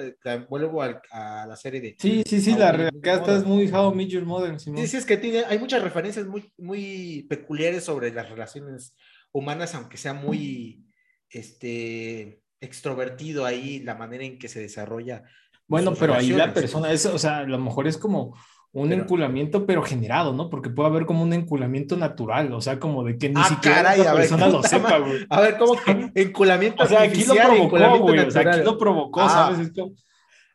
[0.49, 1.01] vuelvo a,
[1.47, 1.95] la serie de...
[1.97, 4.59] Sí, sí, sí, la acá es muy How I Your Mother.
[4.59, 8.93] Sí, sí, es que tiene, hay muchas referencias muy, muy peculiares sobre las relaciones
[9.31, 10.83] humanas, aunque sea muy
[11.29, 15.23] este, extrovertido ahí la manera en que se desarrolla.
[15.67, 18.37] Bueno, pero ahí la persona, es, o sea, a lo mejor es como
[18.73, 20.49] un enculamiento, pero generado, ¿no?
[20.49, 23.95] Porque puede haber como un enculamiento natural, o sea, como de que ni ah, siquiera
[23.97, 25.25] la persona lo sepa, güey.
[25.29, 28.77] A ver, ¿cómo que enculamiento O sea, aquí lo provocó, güey, o sea, aquí lo
[28.77, 29.29] provocó, ah.
[29.29, 29.71] ¿sabes?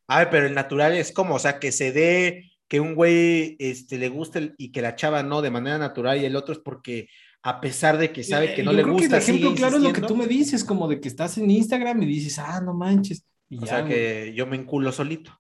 [0.09, 3.57] A ver, pero el natural es como, o sea, que se dé que un güey
[3.59, 6.59] este, le guste y que la chava no de manera natural y el otro es
[6.59, 7.09] porque
[7.43, 9.17] a pesar de que sabe que no le gusta.
[9.17, 12.03] el ejemplo claro es lo que tú me dices, como de que estás en Instagram
[12.03, 13.25] y dices, ah, no manches.
[13.61, 15.39] o sea, que yo me enculo solito.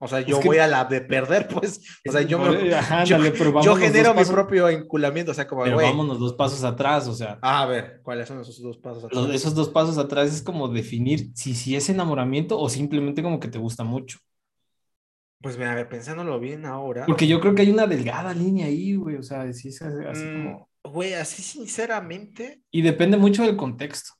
[0.00, 1.80] O sea, yo voy a la de perder, pues.
[2.08, 2.70] O sea, yo, me,
[3.04, 5.32] yo, genero mi propio enculamiento.
[5.32, 7.38] O sea, como, pero vámonos dos pasos atrás, o sea.
[7.42, 9.30] Ah, a ver, ¿cuáles son esos dos pasos atrás?
[9.32, 13.48] esos dos pasos atrás es como definir si, si es enamoramiento o simplemente como que
[13.48, 14.18] te gusta mucho.
[15.40, 17.06] Pues mira, a ver, pensándolo bien ahora.
[17.06, 19.16] Porque yo creo que hay una delgada línea ahí, güey.
[19.16, 20.68] O sea, si es así, mm, como.
[20.84, 22.62] Güey, así sinceramente.
[22.70, 24.12] Y depende mucho del contexto.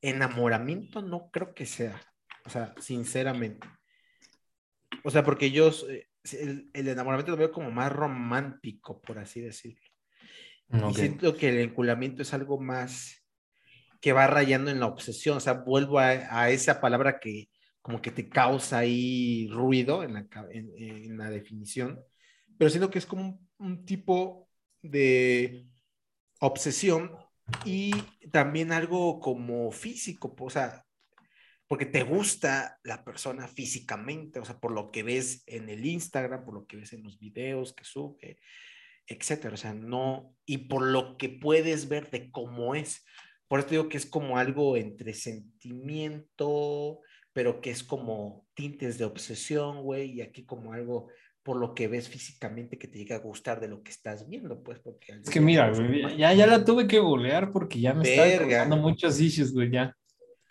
[0.00, 2.00] Enamoramiento no creo que sea.
[2.44, 3.66] O sea, sinceramente.
[5.06, 5.70] O sea, porque yo,
[6.32, 9.80] el, enamoramiento lo veo como más romántico, por así decirlo.
[10.68, 13.24] Y siento que el enculamiento es algo más
[14.00, 15.36] que va rayando en la obsesión.
[15.36, 17.48] O sea, vuelvo a, esa palabra que
[17.82, 22.00] como que te causa ahí ruido en la, en, la definición.
[22.58, 24.48] Pero siento que es como un, un tipo
[24.82, 25.68] de
[26.40, 27.12] obsesión
[27.64, 27.92] y
[28.32, 30.34] también algo como físico.
[30.36, 30.84] O sea,
[31.68, 36.44] porque te gusta la persona físicamente, o sea, por lo que ves en el Instagram,
[36.44, 38.38] por lo que ves en los videos que sube,
[39.06, 43.04] etcétera, o sea, no, y por lo que puedes ver de cómo es.
[43.48, 47.00] Por eso digo que es como algo entre sentimiento,
[47.32, 51.08] pero que es como tintes de obsesión, güey, y aquí como algo
[51.42, 54.62] por lo que ves físicamente que te llega a gustar de lo que estás viendo,
[54.64, 55.12] pues, porque...
[55.12, 58.76] Es que mira, güey, ya, ya la tuve que golear porque ya me está dando
[58.76, 59.96] muchos issues, güey, ya.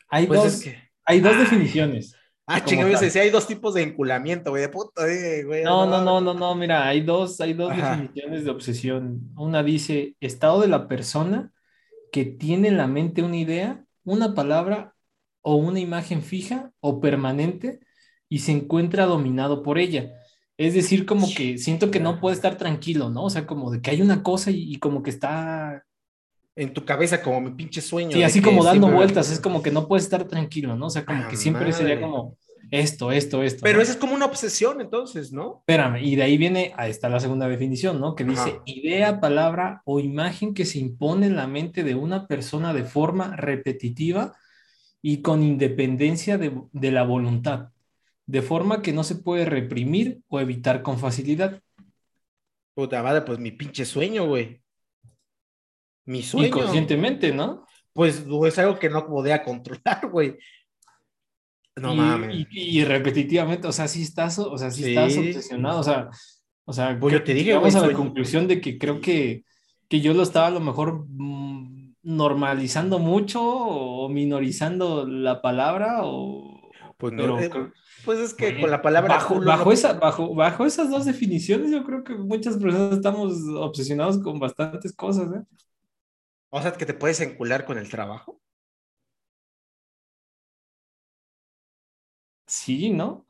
[0.07, 0.61] Hay pues dos...
[0.61, 2.15] que hay dos definiciones.
[2.47, 3.05] Ah, como chingado, yo tal.
[3.05, 5.63] decía, hay dos tipos de enculamiento, güey, de puta, eh, güey.
[5.63, 7.97] No, no, no, no, no, mira, hay dos, hay dos Ajá.
[7.97, 9.31] definiciones de obsesión.
[9.35, 11.51] Una dice, estado de la persona
[12.11, 14.95] que tiene en la mente una idea, una palabra
[15.41, 17.79] o una imagen fija o permanente
[18.29, 20.11] y se encuentra dominado por ella.
[20.57, 23.25] Es decir, como que siento que no puede estar tranquilo, ¿no?
[23.25, 25.83] O sea, como de que hay una cosa y, y como que está,
[26.55, 28.11] En tu cabeza, como mi pinche sueño.
[28.13, 30.85] sí, así como dando siempre- vueltas, es como que no puede estar tranquilo, ¿no?
[30.87, 32.37] O sea, como Ah, que siempre sería como
[32.71, 33.59] esto, esto, esto.
[33.61, 33.83] Pero ¿no?
[33.83, 35.57] esa es como una obsesión, entonces, ¿no?
[35.59, 38.15] Espérame, y de ahí viene, ahí está la segunda definición, ¿no?
[38.15, 42.73] Que dice idea, palabra o imagen que se impone en la mente de una persona
[42.73, 44.33] de forma repetitiva
[45.01, 47.69] y con independencia de, de la voluntad,
[48.25, 51.61] de forma que no se puede reprimir o evitar con facilidad.
[52.73, 54.61] Puta madre, pues mi pinche sueño, güey.
[56.05, 56.47] Mi sueño.
[56.47, 57.65] Inconscientemente, ¿no?
[57.93, 60.37] Pues es algo que no podía controlar, güey.
[61.77, 62.47] No y, mames.
[62.51, 64.89] Y, y repetitivamente, o sea, sí estás, o sea, sí, Sí.
[64.91, 66.09] estás obsesionado, o sea,
[66.65, 69.01] o sea, Pues yo te dije, llegamos güey, a la soy- conclusión de que creo
[69.01, 69.43] que,
[69.89, 76.69] que yo lo estaba a lo mejor mm, normalizando mucho o minorizando la palabra o
[76.97, 77.71] Pues no, pero eh,
[78.05, 81.71] Pues es que con la palabra bajo, bajo, no- esa, bajo, bajo esas dos definiciones,
[81.71, 85.41] yo creo que muchas personas estamos obsesionados con bastantes cosas, ¿eh?
[86.57, 88.41] O sea, que te puedes encular con el trabajo.
[92.47, 93.25] Sí, ¿no?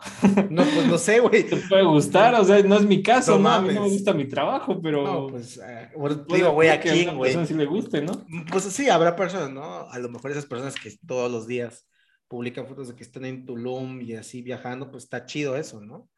[0.52, 1.44] No, pues no sé, güey.
[1.50, 3.50] Te puede gustar, o sea, no es mi caso, No ¿no?
[3.50, 6.70] A mí no me gusta mi trabajo, pero No, pues, eh, bueno, te digo, güey,
[6.70, 7.48] ¿a quién, güey?
[7.48, 8.12] sí le guste, ¿no?
[8.52, 9.90] Pues sí, habrá personas, ¿no?
[9.90, 11.88] A lo mejor esas personas que todos los días
[12.28, 16.10] publican fotos de que están en Tulum y así viajando, pues está chido eso, ¿no?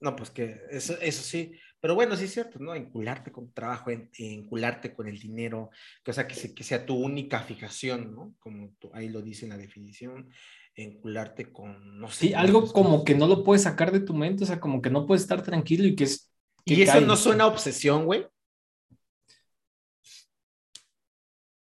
[0.00, 1.52] No, pues que eso, eso sí.
[1.80, 2.74] Pero bueno, sí es cierto, ¿no?
[2.74, 5.70] Encularte con trabajo, en- encularte con el dinero,
[6.04, 8.34] que, o sea, que, se- que sea tu única fijación, ¿no?
[8.38, 10.28] Como tú- ahí lo dice en la definición,
[10.74, 12.28] encularte con, no sé.
[12.28, 13.04] Sí, algo como cosas.
[13.04, 15.42] que no lo puedes sacar de tu mente, o sea, como que no puedes estar
[15.42, 16.30] tranquilo y que es...
[16.66, 17.00] que ¿Y eso cae.
[17.06, 18.26] no suena a obsesión, güey?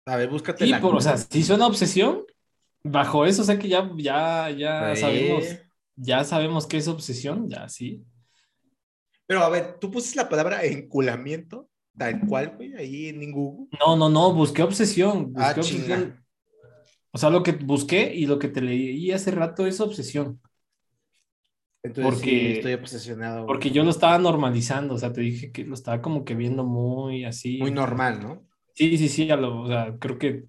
[0.06, 0.80] A ver, búscate Sí, la...
[0.80, 2.24] por- o sea, sí suena obsesión.
[2.84, 5.44] Bajo eso, o sea que ya, ya, ya sabemos,
[5.94, 8.04] ya sabemos qué es obsesión, ya sí.
[9.32, 13.66] Pero a ver, tú pusiste la palabra enculamiento, tal cual, güey, ahí en Google.
[13.80, 15.32] No, no, no, busqué obsesión.
[15.38, 16.22] Ah, obsesión.
[17.12, 20.38] O sea, lo que busqué y lo que te leí hace rato es obsesión.
[21.82, 23.36] Entonces Porque- sí, estoy obsesionado.
[23.36, 23.46] güey.
[23.46, 26.62] Porque yo lo estaba normalizando, o sea, te dije que lo estaba como que viendo
[26.62, 27.56] muy así.
[27.56, 28.46] Muy normal, ¿no?
[28.74, 30.44] Sí, sí, sí, a lo- o sea, creo que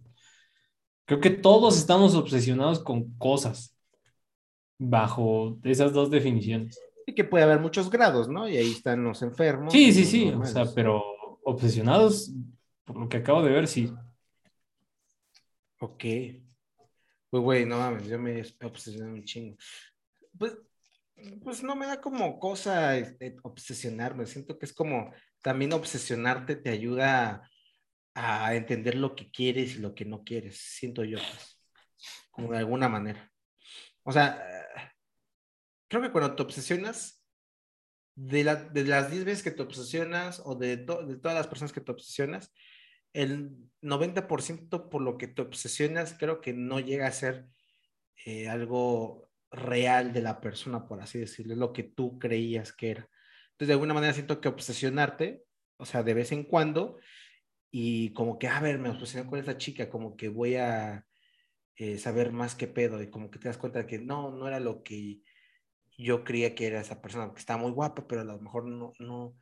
[1.06, 3.78] creo que todos estamos obsesionados con cosas
[4.78, 6.78] bajo esas dos definiciones.
[7.06, 8.48] Y que puede haber muchos grados, ¿no?
[8.48, 9.74] Y ahí están los enfermos.
[9.74, 11.04] Sí, sí, sí, o sea, pero
[11.44, 12.32] obsesionados,
[12.84, 13.94] por lo que acabo de ver, sí.
[15.80, 16.04] Ok.
[17.30, 19.58] Pues, güey, no mames, yo me he obsesionado un chingo.
[20.38, 20.58] Pues,
[21.44, 24.26] pues no me da como cosa este, obsesionarme.
[24.26, 27.50] Siento que es como también obsesionarte te ayuda
[28.14, 30.58] a, a entender lo que quieres y lo que no quieres.
[30.58, 31.60] Siento yo, pues,
[32.32, 33.32] como de alguna manera.
[34.04, 34.46] O sea,
[36.00, 37.24] creo que cuando te obsesionas,
[38.16, 41.48] de, la- de las 10 veces que te obsesionas o de, to- de todas las
[41.48, 42.54] personas que te obsesionas,
[43.14, 47.48] el 90% por lo que te obsesionas creo que no llega a ser
[48.26, 53.10] eh, algo real de la persona, por así decirlo, lo que tú creías que era.
[53.52, 55.44] Entonces, de alguna manera siento que obsesionarte,
[55.78, 56.98] o sea, de vez en cuando,
[57.72, 61.06] y como que, a ver, me obsesioné con esta chica, como que voy a
[61.76, 64.48] eh, saber más qué pedo, y como que te das cuenta de que no, no
[64.48, 65.22] era lo que
[65.98, 68.94] yo creía que era esa persona, que está muy guapa, pero a lo mejor no,
[69.00, 69.36] no,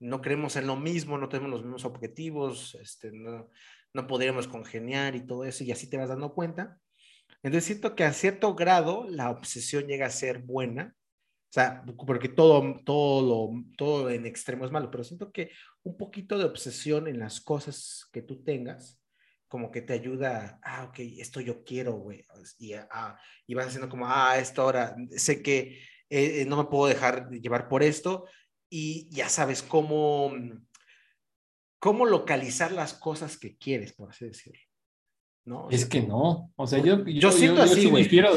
[0.00, 3.48] no creemos en lo mismo, no tenemos los mismos objetivos, este, no,
[3.92, 6.78] no podríamos congeniar y todo eso, y así te vas dando cuenta.
[7.42, 12.28] Entonces siento que a cierto grado la obsesión llega a ser buena, o sea, porque
[12.28, 15.50] todo, todo, todo en extremo es malo, pero siento que
[15.84, 19.00] un poquito de obsesión en las cosas que tú tengas,
[19.46, 22.24] como que te ayuda, ah, ok, esto yo quiero, güey,
[22.58, 25.78] y, ah, y vas haciendo como, ah, esto ahora, sé que
[26.10, 28.24] eh, eh, no me puedo dejar de llevar por esto,
[28.70, 30.32] y ya sabes cómo,
[31.78, 34.60] cómo localizar las cosas que quieres, por así decirlo.
[35.46, 35.68] ¿No?
[35.70, 38.30] Es que no, o sea, yo, Yo siento así, sí difiero,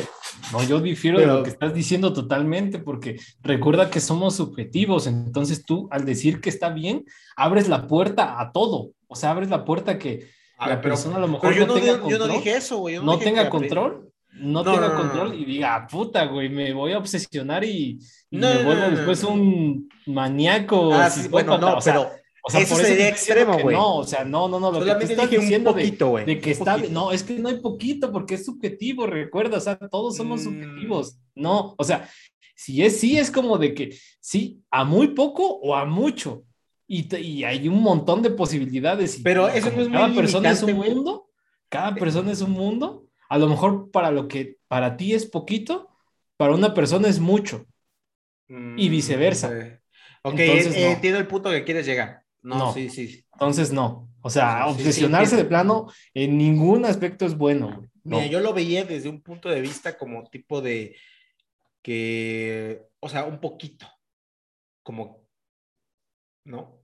[0.51, 5.07] no, yo difiero de Pero- lo que estás diciendo totalmente, porque recuerda que somos subjetivos,
[5.07, 7.05] entonces tú al decir que está bien,
[7.38, 10.82] abres la puerta a todo, o sea, abres la puerta a que a la ver,
[10.84, 12.57] pero, persona a lo mejor pero yo, no no, tenga di- yo no control, dije
[12.57, 12.95] eso, güey.
[12.95, 14.07] yo no dije tenga control,
[14.40, 18.38] no, No, tenga control y diga, "Ah, puta, güey, me voy a obsesionar y, y
[18.38, 20.94] No, me vuelvo no, no, después un maníaco.
[20.94, 22.12] Ah, sí, bueno, psicópata", no, o sea, pero
[22.44, 23.76] o sea, eso por sería diciendo extremo, que güey.
[23.76, 26.08] No, o sea, no, no, no, lo que solamente estás dije un diciendo de- poquito,
[26.10, 26.26] güey.
[26.26, 26.94] de que un está poquito.
[26.94, 30.44] No, es que no hay poquito porque es subjetivo, recuerda, o sea, todos somos Mm,
[30.44, 31.18] subjetivos.
[31.36, 32.10] No, o sea,
[32.56, 36.44] si es sí, es como de que sí, a muy poco o a mucho.
[36.88, 39.20] Y, y hay un montón de posibilidades.
[39.22, 41.30] Pero eso no es Cada persona es un mundo,
[41.68, 43.07] cada persona es un mundo.
[43.30, 45.90] A lo mejor para lo que para ti es poquito,
[46.38, 47.66] para una persona es mucho.
[48.50, 49.50] y Mm, viceversa.
[50.24, 50.92] Ok, Entonces, eh, no.
[50.94, 52.24] entiendo el punto que quieres llegar.
[52.42, 52.74] No, No.
[52.74, 53.26] sí, sí.
[53.34, 54.10] Entonces, no.
[54.22, 57.84] O sea, Sí, sí, sí, obsesionarse de plano en ningún aspecto es bueno.
[58.04, 58.18] No.
[58.18, 60.96] Mira, yo lo veía desde un punto de vista como tipo de
[61.82, 63.88] que, o sea, un poquito,
[64.84, 65.28] como,
[66.46, 66.82] ¿no?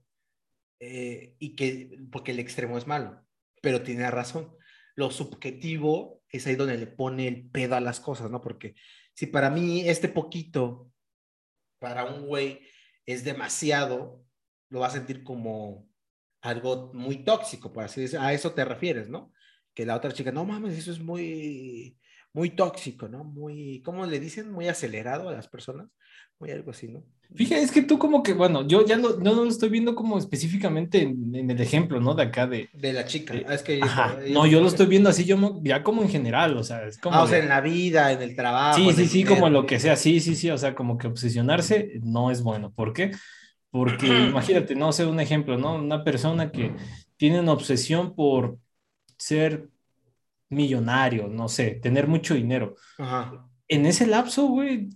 [0.80, 3.24] Eh, y que, porque el extremo es malo,
[3.62, 4.54] pero tiene razón.
[4.94, 8.40] Lo subjetivo es ahí donde le pone el pedo a las cosas, ¿no?
[8.40, 8.74] Porque
[9.14, 10.90] si para mí este poquito,
[11.78, 12.60] para un güey,
[13.06, 14.24] es demasiado,
[14.70, 15.88] lo va a sentir como
[16.42, 18.24] algo muy tóxico, por así decirlo.
[18.26, 19.32] A eso te refieres, ¿no?
[19.74, 21.98] Que la otra chica, no mames, eso es muy,
[22.32, 23.24] muy tóxico, ¿no?
[23.24, 24.50] Muy, ¿cómo le dicen?
[24.50, 25.88] Muy acelerado a las personas.
[26.38, 27.04] Muy algo así, ¿no?
[27.34, 29.94] Fíjate, es que tú como que, bueno, yo ya lo, no, no lo estoy viendo
[29.94, 32.14] como específicamente en, en el ejemplo, ¿no?
[32.14, 32.68] De acá de...
[32.72, 33.34] De la chica.
[33.46, 36.56] Ah, es que Ajá, no, yo lo estoy viendo así, yo ya como en general,
[36.56, 37.16] o sea, es como...
[37.16, 38.78] Ah, o sea, de- en la vida, en el trabajo.
[38.78, 41.92] Sí, sí, sí, como lo que sea, sí, sí, sí, o sea, como que obsesionarse
[42.02, 42.72] no es bueno.
[42.72, 43.12] ¿Por qué?
[43.70, 45.74] Porque imagínate, no sé, un ejemplo, ¿no?
[45.74, 46.72] Una persona que
[47.16, 48.58] tiene una obsesión por
[49.18, 49.68] ser
[50.48, 52.76] millonario, no sé, tener mucho dinero.
[52.98, 53.48] Ajá.
[53.68, 54.90] En ese lapso, güey,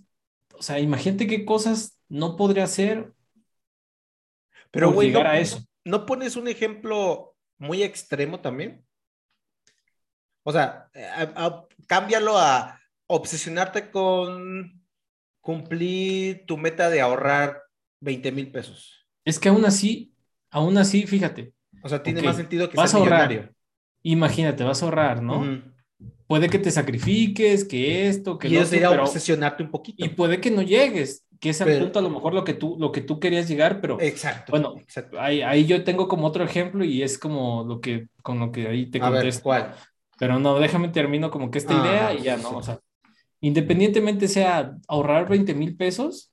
[0.57, 3.13] o sea, imagínate qué cosas no podría hacer
[4.71, 5.59] Pero, güey, no, a eso.
[5.85, 8.85] ¿no pones un ejemplo muy extremo también?
[10.43, 14.83] O sea, a- a- cámbialo a obsesionarte con
[15.41, 17.61] cumplir tu meta de ahorrar
[18.01, 19.05] 20 mil pesos.
[19.25, 20.13] Es que aún así,
[20.51, 21.53] aún así, fíjate,
[21.83, 23.55] O sea, tiene más sentido que vas ser a ahorrar, millonario.
[24.03, 25.63] imagínate, vas a ahorrar, ¿no?
[26.27, 29.71] Puede que te sacrifiques, que esto, que Y lo eso otro, sería pero- obsesionarte un
[29.71, 30.05] poquito.
[30.05, 32.53] y puede que no llegues, que es al Pero- punto a lo mejor lo que
[32.53, 34.51] tú, lo que tú querías llegar, pero Exacto.
[34.51, 35.19] Bueno, exacto.
[35.19, 38.67] ahí, ahí yo tengo como otro ejemplo y es como lo que, con lo que
[38.67, 39.43] ahí te A ver, contesto.
[39.43, 39.73] ¿cuál?
[40.17, 42.49] Pero no, déjame termino como que esta Ah, idea y ya, ¿no?
[42.49, 42.55] sí.
[42.55, 42.79] O sea,
[43.39, 46.31] independientemente sea ahorrar 20 mil pesos,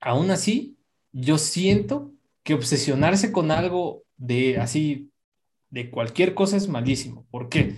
[0.00, 0.76] aún así,
[1.12, 5.10] yo siento que obsesionarse con algo de así,
[5.70, 7.24] de cualquier cosa es malísimo.
[7.30, 7.76] ¿Por qué?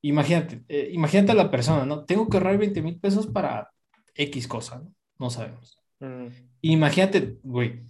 [0.00, 2.04] Imagínate, eh, imagínate a la persona, ¿no?
[2.04, 3.70] Tengo que ahorrar 20 mil pesos para
[4.14, 4.92] X cosa, ¿no?
[5.18, 5.78] No sabemos.
[6.00, 6.26] Mm.
[6.62, 7.82] Imagínate, güey,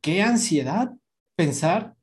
[0.00, 0.92] qué ansiedad
[1.36, 1.94] pensar,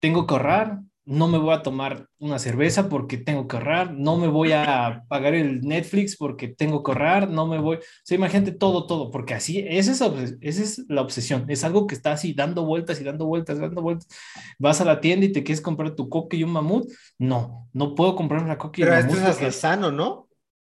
[0.00, 4.16] tengo que ahorrar, no me voy a tomar una cerveza porque tengo que ahorrar, no
[4.16, 8.16] me voy a pagar el Netflix porque tengo que ahorrar, no me voy, o sea,
[8.16, 12.12] imagínate todo, todo, porque así, esa es, esa es la obsesión, es algo que está
[12.12, 14.06] así dando vueltas y dando vueltas, dando vueltas.
[14.58, 16.88] Vas a la tienda y te quieres comprar tu coca y un mamut,
[17.18, 20.28] no, no puedo comprarme la coca y Pero esto mamut es hasta porque- sano, ¿no?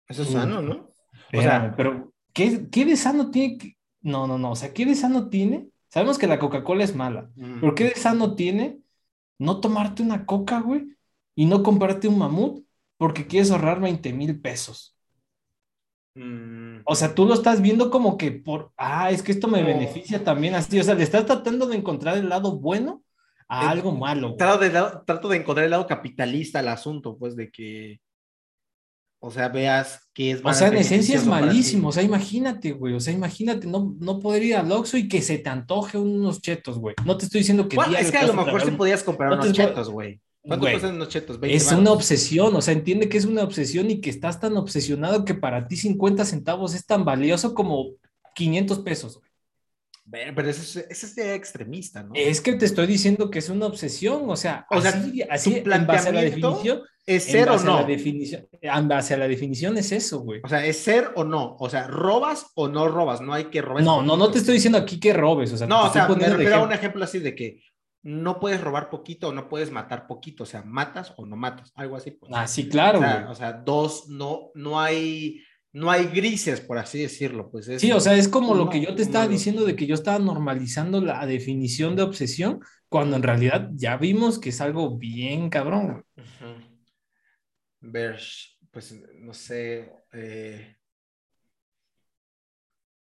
[0.08, 0.72] Eso es sano, ¿no?
[0.74, 0.88] O
[1.32, 3.58] Espérame, sea, pero ¿qué, qué de sano tiene?
[3.58, 4.52] que- No, no, no.
[4.52, 5.68] O sea, ¿qué de sano tiene?
[5.88, 7.60] Sabemos que la Coca-Cola es mala, mm.
[7.60, 8.80] pero ¿qué de sano tiene
[9.38, 10.86] no tomarte una coca, güey,
[11.34, 12.64] y no comprarte un mamut
[12.96, 14.96] porque quieres ahorrar 20 mil pesos?
[16.14, 16.80] Mm.
[16.84, 19.66] O sea, tú lo estás viendo como que por, ah, es que esto me No.
[19.66, 20.78] beneficia también así.
[20.78, 23.02] O sea, le estás tratando de encontrar el lado bueno
[23.48, 24.36] a Eh, algo malo.
[24.36, 24.70] Trato de,
[25.06, 28.00] trato de encontrar el lado capitalista al asunto, pues, de que,
[29.24, 31.88] o sea, veas que es O sea, en esencia es malísimo.
[31.88, 32.94] O sea, imagínate, güey.
[32.94, 36.42] O sea, imagínate no, no poder ir al Oxxo y que se te antoje unos
[36.42, 36.96] chetos, güey.
[37.06, 39.36] No te estoy diciendo que Bueno, es que a lo mejor sí podías comprar No
[39.36, 40.20] unos chetos, güey.
[40.44, 41.38] ¿Cuánto cuestan unos chetos?
[41.38, 44.56] 20 Es una obsesión, o sea, entiende que es una obsesión y que estás tan
[44.56, 47.92] obsesionado que para ti 50 centavos es tan valioso como
[48.34, 49.18] 500 pesos.
[49.18, 49.31] güey.
[50.11, 52.12] Pero ese es, ese es de extremista, ¿no?
[52.14, 55.61] Es que te estoy diciendo que es una obsesión, o sea, O sea, así, así
[55.61, 57.84] tu en base a la definición, ¿Es ser o no?
[57.84, 60.40] definición, en base a la definición es eso, güey.
[60.44, 61.57] O sea, ¿es ser o no?
[61.59, 63.20] O sea, ¿robas o no robas?
[63.20, 63.82] No hay que robar.
[63.82, 66.28] No, no, no te estoy diciendo aquí que robes, o sea, No, o sea, me
[66.28, 67.03] refiero a un ejemplo.
[67.03, 67.62] así de que
[68.03, 70.44] no puedes robar poquito o no puedes matar poquito.
[70.44, 71.72] O sea, matas o no matas.
[71.74, 72.12] Algo así.
[72.12, 72.30] Pues.
[72.34, 73.32] Ah, sí, o, claro, sea, güey.
[73.32, 75.40] o sea, dos, no, no hay,
[75.72, 77.50] no hay grises, por así decirlo.
[77.50, 79.86] Pues es, Sí, o sea, es como lo que yo te estaba diciendo de que
[79.86, 84.98] yo estaba normalizando la definición de obsesión, cuando en realidad ya vimos que es algo
[84.98, 86.04] bien cabrón.
[86.16, 86.72] Ujú.
[87.80, 88.20] Ver,
[88.70, 89.90] pues no sé.
[90.12, 90.76] eh,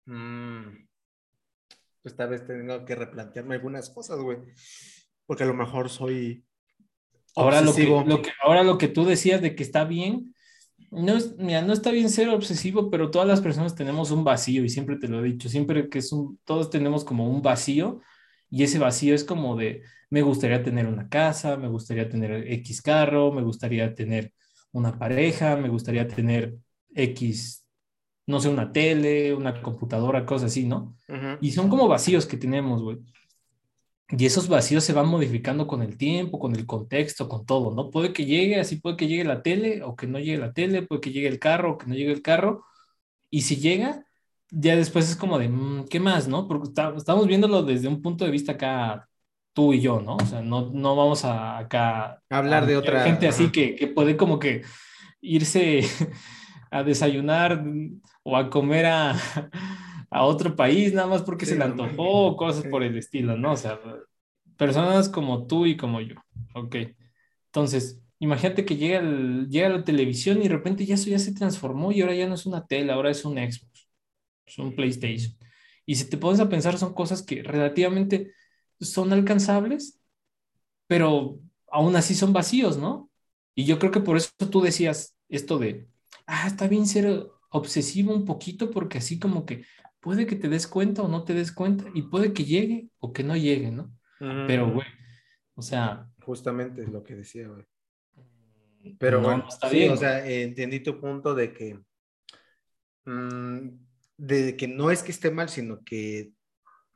[0.05, 0.87] mm,
[2.01, 4.37] pues tal vez tengo que replantearme algunas cosas, güey.
[5.25, 6.45] Porque a lo mejor soy.
[7.35, 10.32] Ahora lo, que, lo que, ahora lo que tú decías de que está bien,
[10.93, 14.63] no, es, mira, no está bien ser obsesivo, pero todas las personas tenemos un vacío
[14.63, 18.01] y siempre te lo he dicho, siempre que es un, todos tenemos como un vacío
[18.49, 22.81] y ese vacío es como de, me gustaría tener una casa, me gustaría tener X
[22.81, 24.33] carro, me gustaría tener
[24.71, 26.55] una pareja, me gustaría tener
[26.95, 27.63] X
[28.25, 30.95] no sé, una tele, una computadora, cosas así, ¿no?
[31.41, 32.99] Y son como vacíos que tenemos, güey.
[34.15, 37.89] Y esos vacíos se van modificando con el tiempo, con el contexto, con todo, ¿no?
[37.89, 40.83] Puede que llegue, así puede que llegue la tele o que no llegue la tele,
[40.83, 42.63] puede que llegue el carro o que no llegue el carro.
[43.31, 44.05] Y si llega,
[44.51, 46.47] ya después es como de, mm, ¿qué más, no?
[46.47, 49.09] Porque está- estamos viéndolo desde un punto de vista acá,
[49.53, 50.17] tú y yo, ¿no?
[50.17, 53.87] O sea, no, no vamos a acá Hablar a de otra- gente así que, que
[53.87, 54.61] puede como que
[55.21, 55.81] irse
[56.71, 57.63] a desayunar
[58.23, 59.15] o a comer a,
[60.13, 63.37] a otro país nada más porque Sí, se le antojó o cosas por el estilo,
[63.37, 63.53] ¿no?
[63.53, 63.79] O sea,
[64.57, 66.15] personas como tú y como yo,
[66.55, 66.75] ¿ok?
[67.47, 71.33] Entonces, imagínate que llega, el- llega la televisión y de repente ya eso ya se
[71.33, 73.89] transformó y ahora ya no es una tele, ahora es un Xbox,
[74.47, 75.35] es un PlayStation.
[75.85, 78.33] Y si te pones a pensar, son cosas que relativamente
[78.81, 79.99] son alcanzables,
[80.87, 81.39] pero
[81.71, 83.09] aún así son vacíos, ¿no?
[83.55, 85.87] Y yo creo que por eso tú decías esto de,
[86.27, 89.63] ah, está bien ser obsesivo un poquito porque así como que
[90.03, 93.13] puede que te des cuenta o no te des cuenta y puede que llegue o
[93.13, 93.91] que no llegue, ¿no?
[94.19, 94.87] Pero, güey,
[95.55, 97.65] o sea, Justamente es lo que decía, güey.
[98.97, 99.91] Pero no, bueno, no está sí, bien.
[99.93, 101.79] o sea, eh, entendí tu punto de que,
[103.05, 103.69] mm,
[104.17, 106.31] de que no es que esté mal, sino que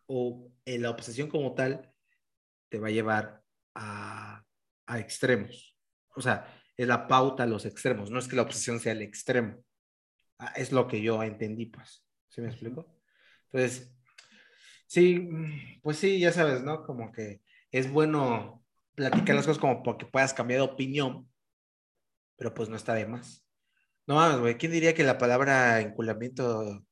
[0.05, 1.93] o eh, la obsesión como tal
[2.70, 3.43] te va a llevar
[3.76, 4.43] a,
[4.86, 5.78] a extremos.
[6.16, 6.45] O sea,
[6.76, 9.64] es la pauta a los extremos, no es que la obsesión sea el extremo.
[10.39, 12.05] Ah, es lo que yo entendí, pues.
[12.30, 12.97] ¿Sí me explico?
[13.52, 13.91] Entonces,
[14.88, 16.84] sí, mm, pues sí, ya sabes, ¿no?
[16.84, 17.41] Como que
[17.72, 18.64] es bueno
[18.95, 21.30] platicar las cosas como porque puedas cambiar de opinión,
[22.36, 23.45] pero pues no está de más.
[24.08, 26.86] No mames, güey, ¿quién diría que la palabra enculamiento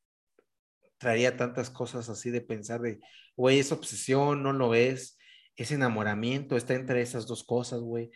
[0.97, 2.99] traería tantas cosas así de pensar de,
[3.35, 5.17] güey, es obsesión, no lo es,
[5.55, 8.11] es enamoramiento, está entre esas dos cosas, güey.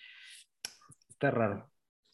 [1.09, 1.69] Está raro.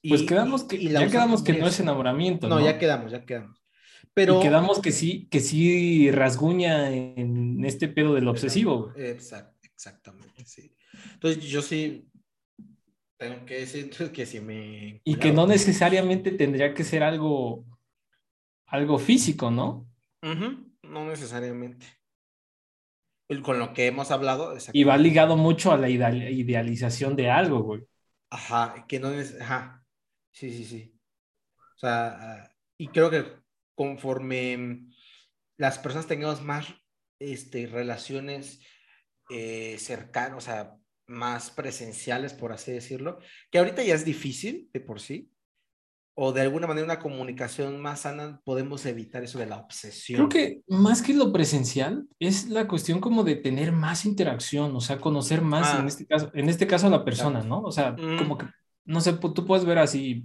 [0.08, 2.66] Pues quedamos que, y ya quedamos que no es enamoramiento, No, ¿no?
[2.66, 3.65] ya quedamos, ya quedamos.
[4.16, 8.92] Pero Y quedamos que sí, que sí rasguña en este pedo del obsesivo.
[8.96, 10.76] Exact- exactamente, sí.
[11.14, 12.10] Entonces yo sí
[13.18, 15.02] tengo que decir que si me...
[15.04, 17.66] Y que no necesariamente tendría que ser algo,
[18.68, 19.88] algo físico, ¿no?
[20.24, 20.48] Ujú,
[20.84, 21.86] no necesariamente.
[23.28, 27.30] El- Con lo que hemos hablado, Y va ligado mucho a la ideal- idealización de
[27.30, 27.82] algo, güey.
[28.30, 29.40] Ajá, que no es...
[29.42, 29.86] Ajá,
[30.32, 31.00] sí, sí, sí.
[31.76, 32.08] O sea,
[32.44, 33.26] ah, y creo que
[33.76, 34.88] conforme
[35.58, 36.68] las personas tengamos más
[37.20, 38.60] este, relaciones
[39.30, 40.76] eh, cercanas, o sea,
[41.08, 43.20] más presenciales, por así decirlo,
[43.52, 45.30] que ahorita ya es difícil de por sí,
[46.18, 50.18] o de alguna manera una comunicación más sana, podemos evitar eso de la obsesión.
[50.18, 54.80] Creo que más que lo presencial es la cuestión como de tener más interacción, o
[54.82, 55.80] sea, conocer más Ah.
[55.82, 57.50] en este caso, en este caso a la persona, Exacto.
[57.50, 57.62] ¿no?
[57.68, 58.18] O sea, Mm.
[58.18, 58.46] como que,
[58.86, 60.24] no sé, tú puedes ver así.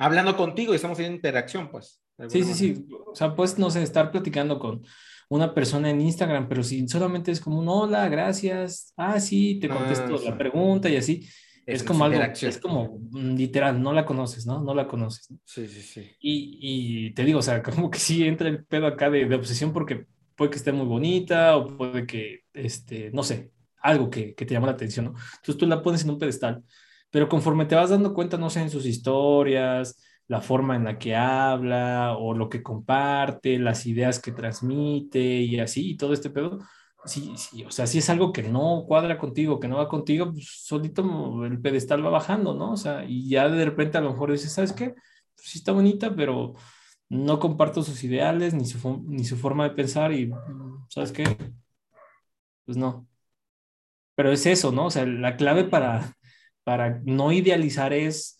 [0.00, 2.00] Hablando contigo y estamos en interacción, pues.
[2.28, 2.86] Sí, sí, sí.
[3.06, 4.82] O sea, puedes, no sé, estar platicando con
[5.28, 9.68] una persona en Instagram, pero si solamente es como un hola, gracias, ah, sí, te
[9.70, 10.24] Ah, contesto sí.
[10.26, 11.26] la pregunta y así.
[11.66, 14.60] Es Esa como algo, es como mm, literal, no la conoces, ¿no?
[14.60, 15.30] No la conoces.
[15.30, 15.38] ¿no?
[15.44, 16.10] Sí, sí, sí.
[16.20, 16.58] Y,
[17.08, 19.72] y te digo, o sea, como que sí entra el pedo acá de, de obsesión
[19.72, 24.44] porque puede que esté muy bonita o puede que, este, no sé, algo que, que
[24.46, 25.10] te llama la atención, ¿no?
[25.12, 26.64] Entonces tú la pones en un pedestal,
[27.10, 29.96] pero conforme te vas dando cuenta, no sé, en sus historias,
[30.28, 35.58] la forma en la que habla o lo que comparte, las ideas que transmite y
[35.58, 36.58] así, y todo este pedo,
[37.04, 40.32] sí, sí, o sea, si es algo que no cuadra contigo, que no va contigo,
[40.32, 42.72] pues solito el pedestal va bajando, ¿no?
[42.72, 44.90] O sea, y ya de repente a lo mejor dices, ¿sabes qué?
[44.90, 46.54] Pues sí está bonita, pero
[47.08, 50.32] no comparto sus ideales ni su, ni su forma de pensar y,
[50.88, 51.24] ¿sabes qué?
[52.64, 53.06] Pues no.
[54.14, 54.86] Pero es eso, ¿no?
[54.86, 56.14] O sea, la clave para,
[56.70, 58.38] para no idealizar es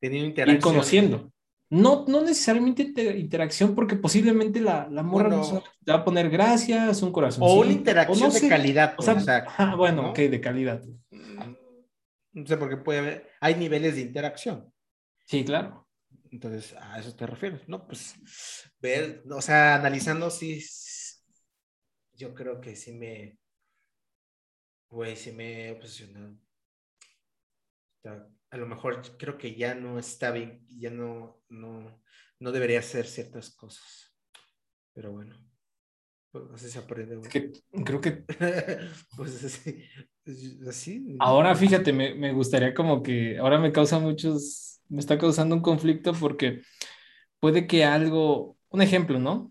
[0.00, 1.30] ir conociendo.
[1.70, 5.44] No, no necesariamente inter- interacción, porque posiblemente la, la morra no Bueno.
[5.44, 7.42] solamente te va a poner gracias, un corazón.
[7.46, 8.48] O una interacción no de sé.
[8.48, 8.94] calidad.
[8.96, 10.10] O sea, pues, o sea, ah, bueno, ¿no?
[10.10, 10.82] ok, de calidad.
[11.10, 11.52] Mm,
[12.32, 13.28] No sé por qué puede haber.
[13.42, 14.72] Hay niveles de interacción.
[15.26, 15.86] Sí, claro.
[16.30, 17.86] Entonces, a eso te refieres, ¿no?
[17.86, 18.14] Pues
[18.80, 20.54] ver, o sea, analizando, sí.
[20.54, 21.18] s-
[22.14, 23.36] Yo creo que sí me.
[24.88, 26.34] Güey, sí me he obsesionado.
[28.04, 32.00] A lo mejor creo que ya no está bien, ya no, no,
[32.40, 34.14] no debería hacer ciertas cosas.
[34.94, 35.36] Pero bueno,
[36.30, 37.26] pues así se aprende, güey.
[37.26, 37.52] Es que
[37.84, 38.24] creo que
[39.16, 39.84] pues así,
[40.68, 41.16] así.
[41.20, 45.62] Ahora fíjate, me, me gustaría como que ahora me causa muchos, me está causando un
[45.62, 46.62] conflicto porque
[47.40, 49.50] puede que algo, un ejemplo, ¿no?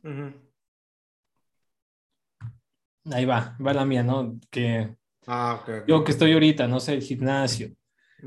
[3.11, 4.39] Ahí va, va la mía, ¿no?
[4.49, 4.95] Que
[5.27, 5.69] Ah, ok.
[5.81, 5.87] ok.
[5.87, 7.71] yo que estoy ahorita, no sé, el gimnasio,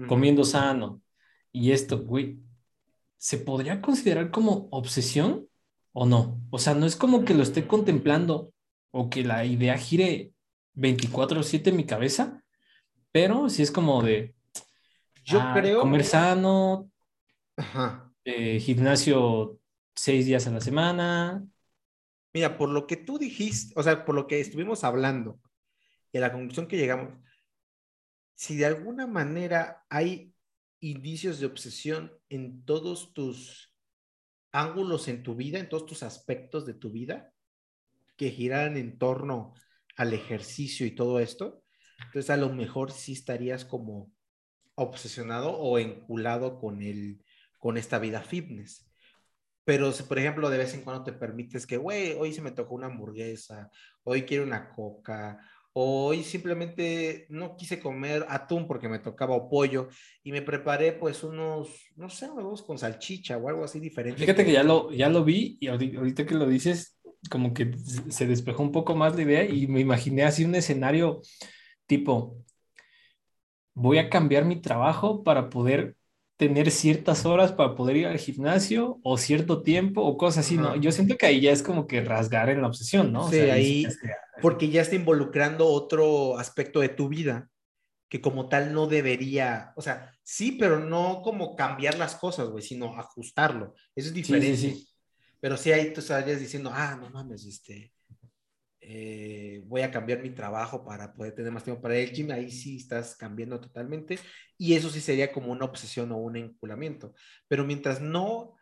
[0.06, 1.02] Comiendo sano
[1.52, 2.38] y esto, güey,
[3.18, 5.48] ¿se podría considerar como obsesión
[5.92, 6.40] o no?
[6.50, 8.52] O sea, no es como que lo esté contemplando
[8.92, 10.32] o que la idea gire
[10.74, 12.42] 24/7 en mi cabeza,
[13.12, 14.34] pero sí es como de...
[15.24, 15.80] Yo ah, creo...
[15.80, 16.90] Comer sano,
[17.56, 18.12] Ajá.
[18.24, 19.58] eh, gimnasio
[19.94, 21.44] seis días a la semana.
[22.32, 25.40] Mira, por lo que tú dijiste, o sea, por lo que estuvimos hablando
[26.12, 27.12] y a la conclusión que llegamos,
[28.40, 30.34] si de alguna manera hay
[30.80, 33.76] indicios de obsesión en todos tus
[34.50, 37.34] ángulos en tu vida, en todos tus aspectos de tu vida,
[38.16, 39.52] que giran en torno
[39.94, 41.62] al ejercicio y todo esto,
[41.98, 44.10] entonces a lo mejor sí estarías como
[44.74, 47.22] obsesionado o enculado con el,
[47.58, 48.90] con esta vida fitness.
[49.64, 52.52] Pero si, por ejemplo, de vez en cuando te permites que, güey, hoy se me
[52.52, 53.70] tocó una hamburguesa,
[54.02, 59.88] hoy quiero una coca, hoy simplemente no quise comer atún porque me tocaba o pollo
[60.22, 64.20] y me preparé pues unos, no sé, huevos con salchicha o algo así diferente.
[64.20, 66.98] Fíjate que ya lo, ya lo vi y ahorita que lo dices,
[67.30, 67.72] como que
[68.08, 71.20] se despejó un poco más la idea y me imaginé así un escenario
[71.86, 72.44] tipo,
[73.74, 75.96] voy a cambiar mi trabajo para poder
[76.40, 80.74] tener ciertas horas para poder ir al gimnasio o cierto tiempo o cosas así, ¿no?
[80.74, 83.28] Yo siento que ahí ya es como que rasgar en la obsesión, ¿no?
[83.28, 83.86] Sí, ahí,
[84.40, 87.50] porque ya está involucrando otro aspecto de tu vida
[88.08, 92.64] que como tal no debería, o sea, sí, pero no como cambiar las cosas, güey,
[92.64, 93.74] sino ajustarlo.
[93.94, 94.56] Eso es diferente.
[94.56, 94.88] Sí, sí, sí.
[95.40, 97.92] Pero sí ahí tú estarías diciendo, ah, no mames, este,
[98.92, 102.50] eh, voy a cambiar mi trabajo para poder tener más tiempo para el gym, ahí
[102.50, 104.18] sí estás cambiando totalmente
[104.58, 107.14] y eso sí sería como una obsesión o un enculamiento.
[107.46, 108.56] Pero mientras no,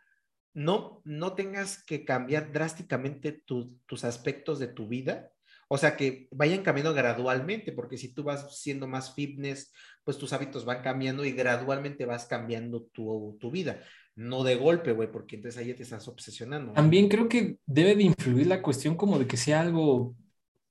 [0.53, 5.31] no, no tengas que cambiar drásticamente tus aspectos de tu vida,
[5.67, 9.73] o sea, que vayan cambiando gradualmente, porque si tú vas siendo más fitness,
[10.03, 13.81] pues tus hábitos van cambiando y gradualmente vas cambiando tu, tu vida.
[14.19, 16.73] No de golpe, güey, porque entonces ahí te estás obsesionando.
[16.73, 20.13] También creo que debe de influir la cuestión como de que sea algo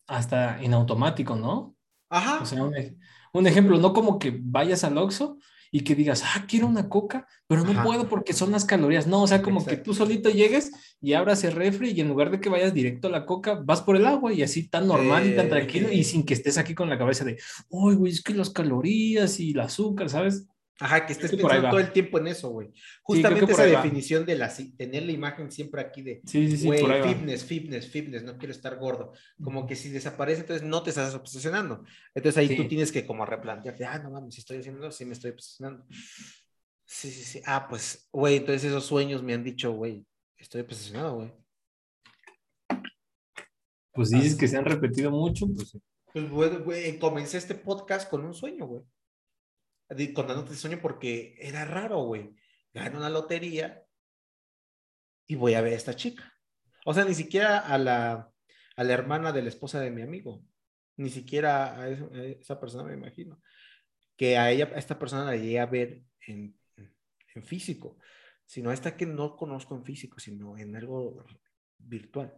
[0.07, 1.75] hasta en automático, ¿no?
[2.11, 2.43] Ajá.
[2.43, 2.63] O sea,
[3.33, 5.39] un, ejemplo, no como que vayas al Oxxo
[5.71, 9.07] y que digas, ah, quiero una coca, pero no puedo porque son las calorías.
[9.07, 10.71] No, o sea, como que tú solito llegues
[11.01, 13.81] y abras el refri y en lugar de que vayas directo a la coca, vas
[13.81, 16.75] por el agua y así tan normal y tan tranquilo y sin que estés aquí
[16.75, 17.39] con la cabeza de,
[17.71, 20.47] uy, güey, es que las calorías y el azúcar, ¿sabes?
[20.81, 22.73] Ajá, que estés pensando todo el tiempo en eso, güey.
[23.03, 26.21] Justamente esa definición de la, tener la imagen siempre aquí de,
[26.63, 29.13] güey, fitness, fitness, fitness, no quiero estar gordo.
[29.43, 31.85] Como que si desaparece, entonces no te estás obsesionando.
[32.15, 35.05] Entonces ahí tú tienes que como replantearte, ah, no mames, si estoy haciendo eso, sí
[35.05, 35.85] me estoy obsesionando.
[36.85, 37.43] Sí, sí, sí.
[37.45, 40.07] Ah, pues, güey, entonces esos sueños me han dicho, güey,
[40.37, 41.33] estoy obsesionado, güey.
[43.93, 45.77] Pues dices que se han repetido mucho, pues.
[46.13, 48.83] Pues, güey, comencé este podcast con un sueño, güey
[50.15, 52.35] contándote el sueño porque era raro, güey.
[52.73, 53.85] Gano una lotería
[55.27, 56.35] y voy a ver a esta chica.
[56.85, 58.31] O sea, ni siquiera a la,
[58.77, 60.45] a la hermana de la esposa de mi amigo,
[60.97, 63.41] ni siquiera a, esa persona me imagino.
[64.17, 66.59] Que a ella, a esta persona la llegué a ver en,
[67.35, 67.99] en físico,
[68.47, 71.25] sino a esta que no conozco en físico, sino en algo
[71.79, 72.35] virtual.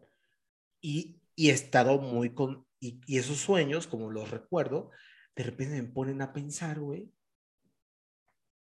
[0.81, 4.91] Y, y he estado muy con, y, y esos sueños, como los recuerdo,
[5.37, 7.13] de repente me ponen a pensar, güey,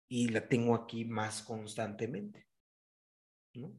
[0.07, 2.47] y la tengo aquí más constantemente.
[3.55, 3.71] ¿no?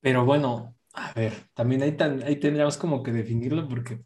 [0.00, 4.00] Pero bueno, a ver, también ahí, ahí tendríamos como que definirlo porque,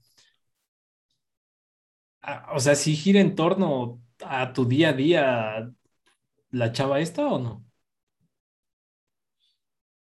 [2.55, 5.73] o sea, si gira en torno a tu día a día
[6.51, 7.65] la chava esta o no?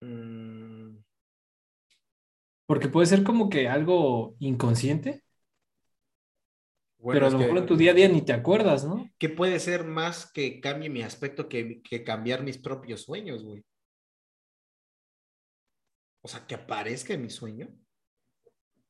[0.03, 1.03] Mm.
[2.67, 5.22] Porque puede ser como que algo inconsciente
[7.05, 9.11] pero a lo mejor en tu día a día ni te acuerdas, ¿no?
[9.19, 13.65] ¿Qué puede ser más que cambie mi aspecto que, que cambiar mis propios sueños, güey?
[16.23, 17.69] O sea, que aparezca en mi sueño.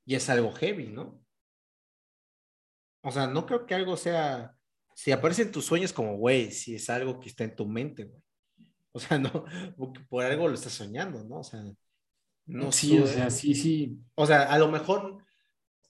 [0.04, 1.24] Y es algo heavy, ¿no?
[3.02, 4.54] O sea, no creo que algo sea.
[4.94, 8.04] Si aparece en tus sueños, como, güey, si es algo que está en tu mente,
[8.04, 8.22] güey.
[8.92, 9.46] O sea, no,
[10.10, 11.38] por algo lo estás soñando, ¿no?
[11.38, 11.62] O sea,
[12.44, 13.98] no Sí, o sea, sí, sí.
[14.14, 15.21] O sea, a lo mejor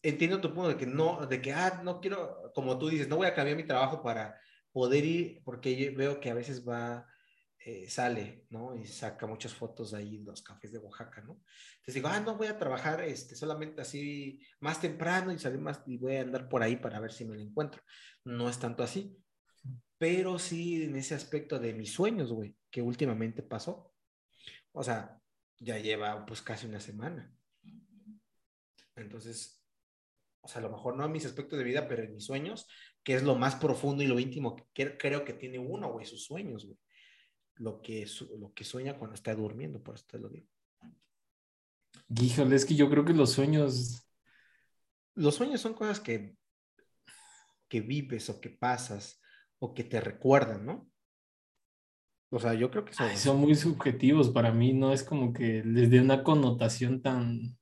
[0.02, 3.16] entiendo tu punto de que no, de que, ah, no quiero, como tú dices, no
[3.16, 4.38] voy a cambiar mi trabajo para
[4.72, 7.06] poder ir, porque yo veo que a veces va,
[7.64, 8.74] eh, sale, ¿no?
[8.74, 11.40] Y saca muchas fotos ahí en los cafés de Oaxaca, ¿no?
[11.74, 15.80] Entonces digo, ah, no voy a trabajar este, solamente así más temprano y salir más
[15.86, 17.80] y voy a andar por ahí para ver si me lo encuentro.
[18.24, 19.16] No es tanto así,
[19.96, 23.94] pero sí en ese aspecto de mis sueños, güey, que últimamente pasó.
[24.72, 25.20] O sea,
[25.60, 27.32] ya lleva pues casi una semana.
[28.96, 29.61] Entonces,
[30.42, 32.66] o sea, a lo mejor no en mis aspectos de vida, pero en mis sueños,
[33.04, 36.24] que es lo más profundo y lo íntimo que creo que tiene uno, güey, sus
[36.24, 36.78] sueños, güey.
[37.56, 38.06] lo que,
[38.38, 40.48] lo que sueña cuando está durmiendo, por eso te lo digo.
[42.08, 44.08] Híjole, es que yo creo que los sueños...
[45.14, 46.36] Los sueños son cosas que,
[47.68, 49.20] que vives o que pasas
[49.58, 50.90] o que te recuerdan, ¿no?
[52.30, 53.16] O sea, yo creo que son...
[53.16, 57.58] son muy subjetivos para mí, no es como que les dé una connotación tan,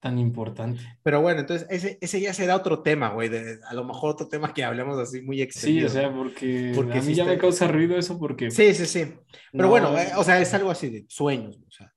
[0.00, 0.80] tan importante.
[1.02, 3.30] Pero bueno, entonces ese, ese ya será otro tema, güey,
[3.64, 5.88] a lo mejor otro tema que hablemos así muy extendido.
[5.88, 8.50] Sí, o sea, porque, porque a mí ya me causa ruido eso porque...
[8.50, 9.14] Sí, sí, sí.
[9.52, 11.92] Pero bueno, eh, o sea, es algo así de sueños, o sea.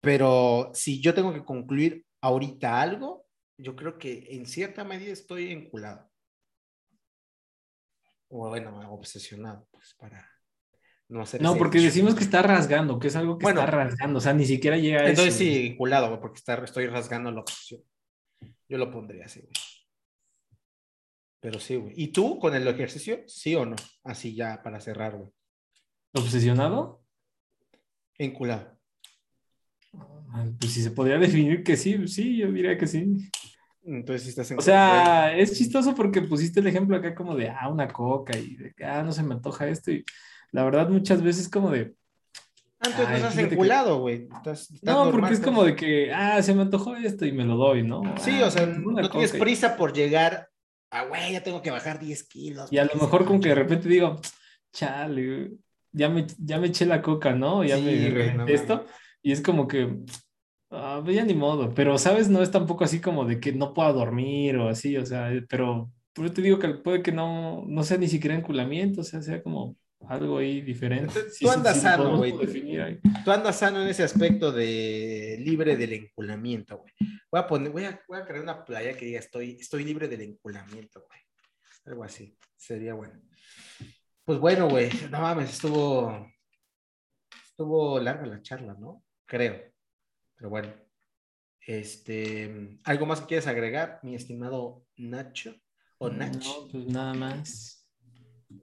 [0.00, 3.24] Pero si yo tengo que concluir ahorita algo,
[3.56, 6.12] yo creo que en cierta medida estoy enculado
[8.34, 10.26] o bueno, obsesionado, pues para
[11.08, 11.42] no hacer.
[11.42, 14.46] No, porque decimos que está rasgando, que es algo que está rasgando, o sea, ni
[14.46, 17.82] siquiera llega a Entonces sí, vinculado, porque está, estoy rasgando la obsesión.
[18.68, 19.52] Yo lo pondría así, güey.
[21.40, 21.92] Pero sí, güey.
[21.96, 23.24] ¿Y tú con el ejercicio?
[23.26, 23.76] ¿Sí o no?
[24.04, 25.30] Así ya para cerrar, güey.
[26.14, 27.04] ¿Obsesionado?
[28.18, 28.78] Vinculado.
[30.58, 33.28] Pues si se podría definir que sí, sí, yo diría que sí.
[33.84, 37.68] Entonces, estás en O sea, es chistoso porque pusiste el ejemplo acá como de, ah,
[37.68, 39.90] una coca y de ah, no se me antoja esto.
[39.90, 40.04] Y
[40.52, 41.94] la verdad, muchas veces como de.
[42.80, 44.28] Ah, entonces no estás enculado, güey.
[44.82, 47.82] No, porque es como de que, ah, se me antojó esto y me lo doy,
[47.82, 48.02] ¿no?
[48.18, 50.48] Sí, o sea, no tienes prisa por llegar
[50.90, 52.72] a, güey, ya tengo que bajar 10 kilos.
[52.72, 54.20] Y a lo mejor como que de repente digo,
[54.72, 55.52] chale,
[55.92, 57.64] ya me, ya me eché la coca, ¿no?
[57.64, 58.84] Ya me esto.
[59.22, 60.00] Y es como que,
[60.74, 63.74] Ah, pues ya ni modo, pero sabes, no es tampoco así como de que no
[63.74, 67.82] pueda dormir o así, o sea, pero yo te digo que puede que no, no
[67.82, 69.76] sea ni siquiera enculamiento, o sea, sea como
[70.08, 71.20] algo ahí diferente.
[71.40, 72.32] Tú, andas sano, güey.
[73.24, 76.92] Tú andas sano en ese aspecto de libre del enculamiento, güey.
[77.30, 80.08] Voy a poner, voy a, voy a crear una playa que diga estoy, estoy libre
[80.08, 81.20] del enculamiento, güey.
[81.86, 83.20] Algo así, sería bueno.
[84.24, 86.30] Pues bueno, güey, no mames, estuvo,
[87.44, 89.02] estuvo larga la charla, ¿no?
[89.26, 89.60] Creo.
[90.36, 90.72] Pero bueno,
[91.66, 95.54] este, ¿algo más que quieres agregar, mi estimado Nacho
[95.98, 96.34] o Nach?
[96.34, 97.81] No, pues nada más.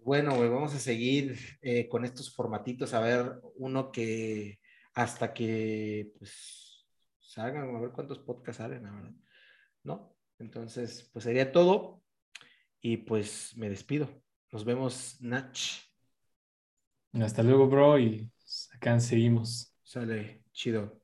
[0.04, 4.60] Bueno, vamos a seguir eh, con estos formatitos, a ver uno que
[4.94, 6.86] hasta que pues
[7.20, 9.14] salgan, a ver cuántos podcasts salen, ahora,
[9.84, 10.16] ¿no?
[10.40, 12.02] Entonces, pues sería todo
[12.82, 14.10] y pues me despido.
[14.52, 15.58] Nos vemos, Nach.
[17.14, 18.32] Hasta luego, bro, y
[18.74, 19.74] acá seguimos.
[19.84, 21.02] Sale, chido.